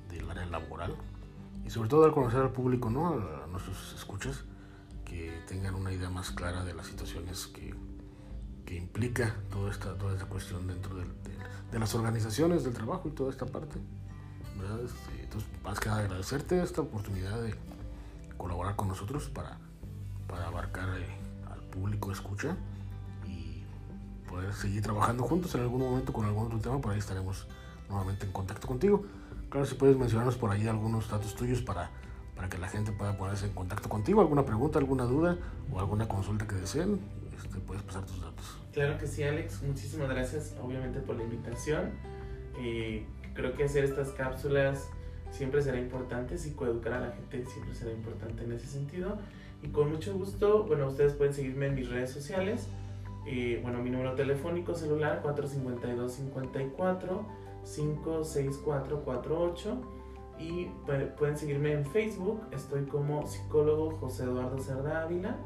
del 0.10 0.30
área 0.30 0.46
laboral 0.48 0.94
y 1.66 1.70
sobre 1.70 1.88
todo 1.88 2.06
de 2.06 2.12
conocer 2.12 2.42
al 2.42 2.52
público, 2.52 2.90
¿no? 2.90 3.14
a, 3.14 3.48
nuestros 3.48 3.94
escuchas, 3.94 4.44
que 5.06 5.42
tengan 5.48 5.74
una 5.74 5.94
idea 5.94 6.10
más 6.10 6.32
clara 6.32 6.66
de 6.66 6.74
las 6.74 6.88
situaciones 6.88 7.48
que, 7.48 7.74
implica 8.76 9.38
toda 9.50 9.72
esta, 9.72 9.98
toda 9.98 10.12
esta 10.12 10.26
cuestión 10.26 10.68
dentro 10.68 10.98
de, 10.98 11.06
las 11.80 11.96
organizaciones 11.96 12.66
del 12.66 12.74
trabajo 12.74 13.08
y 13.08 13.12
toda 13.12 13.30
esta 13.32 13.46
parte. 13.46 13.80
Este, 14.84 15.24
entonces, 15.24 15.50
más 15.64 15.80
que 15.80 15.88
nada 15.88 16.02
agradecerte 16.02 16.62
esta 16.62 16.82
oportunidad 16.82 17.42
de 17.42 17.56
colaborar 18.36 18.76
con 18.76 18.90
nosotros 18.90 19.30
para, 19.30 19.60
para 20.28 20.48
abarcar... 20.48 20.90
Eh, 21.00 21.25
público 21.76 22.12
escucha 22.12 22.56
y 23.28 23.64
poder 24.30 24.54
seguir 24.54 24.82
trabajando 24.82 25.24
juntos 25.24 25.54
en 25.56 25.62
algún 25.62 25.82
momento 25.82 26.14
con 26.14 26.26
algún 26.26 26.48
otro 26.48 26.60
tema, 26.60 26.80
por 26.80 26.94
ahí 26.94 27.00
estaremos 27.00 27.48
nuevamente 27.90 28.26
en 28.26 28.32
contacto 28.32 28.68
contigo. 28.68 29.06
Claro, 29.50 29.66
si 29.66 29.76
puedes 29.76 29.98
mencionarnos 29.98 30.36
por 30.36 30.52
ahí 30.52 30.68
algunos 30.68 31.10
datos 31.10 31.36
tuyos 31.36 31.62
para, 31.62 31.92
para 32.36 32.50
que 32.50 32.58
la 32.58 32.68
gente 32.68 32.92
pueda 32.92 33.18
ponerse 33.18 33.46
en 33.46 33.54
contacto 33.54 33.90
contigo, 33.90 34.22
alguna 34.22 34.46
pregunta, 34.46 34.80
alguna 34.80 35.04
duda 35.04 35.38
o 35.72 35.80
alguna 35.80 36.08
consulta 36.08 36.48
que 36.48 36.56
deseen, 36.56 37.00
este, 37.38 37.60
puedes 37.60 37.84
pasar 37.84 38.06
tus 38.06 38.22
datos. 38.22 38.58
Claro 38.74 38.98
que 38.98 39.08
sí, 39.08 39.24
Alex, 39.24 39.62
muchísimas 39.64 40.10
gracias 40.10 40.56
obviamente 40.62 41.00
por 41.00 41.16
la 41.16 41.24
invitación. 41.24 41.92
Eh, 42.58 43.06
creo 43.34 43.54
que 43.56 43.66
hacer 43.66 43.84
estas 43.84 44.10
cápsulas 44.10 44.90
siempre 45.32 45.62
será 45.62 45.80
importante, 45.80 46.38
psicoeducar 46.38 46.94
a 46.94 47.00
la 47.00 47.12
gente 47.12 47.46
siempre 47.46 47.76
será 47.76 47.92
importante 47.92 48.44
en 48.44 48.52
ese 48.54 48.68
sentido. 48.68 49.18
Y 49.63 49.70
con 49.70 49.91
mucho 49.91 50.13
gusto, 50.13 50.63
bueno, 50.63 50.88
ustedes 50.88 51.13
pueden 51.13 51.34
seguirme 51.34 51.68
en 51.68 51.76
mis 51.76 51.89
redes 51.89 52.12
sociales. 52.12 52.68
Eh, 53.28 53.60
bueno, 53.63 53.82
mi 53.82 53.89
número 53.89 54.13
telefónico 54.13 54.76
celular 54.76 55.22
452 55.24 56.12
54 56.12 57.26
56448 57.65 59.82
y 60.39 60.65
pueden 61.18 61.38
seguirme 61.38 61.74
en 61.74 61.86
Facebook, 61.86 62.41
estoy 62.52 62.86
como 62.86 63.26
psicólogo 63.26 63.91
José 63.98 64.24
Eduardo 64.24 64.58
Cerda 64.60 65.04
Ávila, 65.04 65.38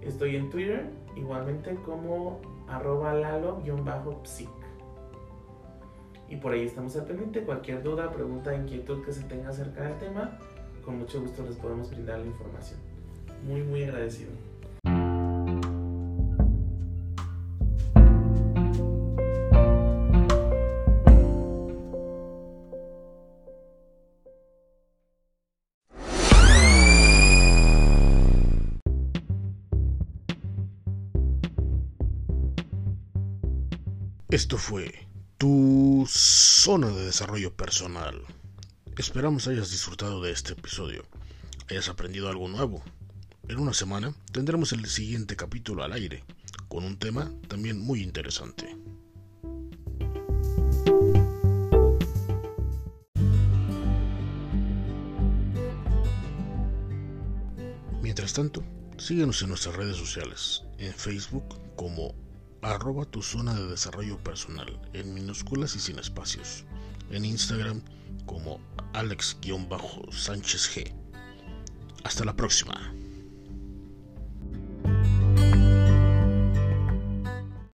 estoy 0.00 0.36
en 0.36 0.50
Twitter 0.50 0.88
igualmente 1.16 1.74
como 1.84 2.40
arroba 2.68 3.14
lalo-psic. 3.14 4.48
Y 6.28 6.36
por 6.36 6.52
ahí 6.52 6.64
estamos 6.64 6.96
al 6.96 7.04
pendiente, 7.04 7.42
cualquier 7.42 7.82
duda, 7.82 8.10
pregunta, 8.10 8.54
inquietud 8.54 9.04
que 9.04 9.12
se 9.12 9.24
tenga 9.24 9.50
acerca 9.50 9.82
del 9.82 9.98
tema, 9.98 10.38
con 10.84 10.98
mucho 10.98 11.20
gusto 11.20 11.42
les 11.42 11.56
podemos 11.56 11.90
brindar 11.90 12.20
la 12.20 12.26
información. 12.26 12.78
Muy, 13.46 13.62
muy 13.62 13.82
agradecido. 13.84 14.30
Esto 34.30 34.58
fue 34.58 34.92
tu 35.38 36.06
zona 36.08 36.88
de 36.88 37.04
desarrollo 37.04 37.54
personal. 37.54 38.20
Esperamos 38.98 39.46
hayas 39.46 39.70
disfrutado 39.70 40.20
de 40.22 40.32
este 40.32 40.54
episodio, 40.54 41.04
hayas 41.70 41.88
aprendido 41.88 42.28
algo 42.28 42.48
nuevo. 42.48 42.82
En 43.46 43.58
una 43.58 43.74
semana 43.74 44.14
tendremos 44.32 44.72
el 44.72 44.86
siguiente 44.86 45.36
capítulo 45.36 45.84
al 45.84 45.92
aire, 45.92 46.24
con 46.68 46.82
un 46.82 46.98
tema 46.98 47.30
también 47.46 47.78
muy 47.78 48.02
interesante. 48.02 48.74
Mientras 58.00 58.32
tanto, 58.32 58.64
síguenos 58.96 59.42
en 59.42 59.50
nuestras 59.50 59.76
redes 59.76 59.98
sociales, 59.98 60.62
en 60.78 60.94
Facebook 60.94 61.44
como 61.76 62.14
arroba 62.62 63.04
tu 63.04 63.22
zona 63.22 63.54
de 63.54 63.66
desarrollo 63.66 64.16
personal 64.24 64.80
en 64.94 65.12
minúsculas 65.12 65.76
y 65.76 65.80
sin 65.80 65.98
espacios. 65.98 66.64
En 67.10 67.26
Instagram 67.26 67.82
como 68.24 68.58
Alex-Sánchez. 68.94 70.94
Hasta 72.04 72.24
la 72.24 72.34
próxima. 72.34 72.94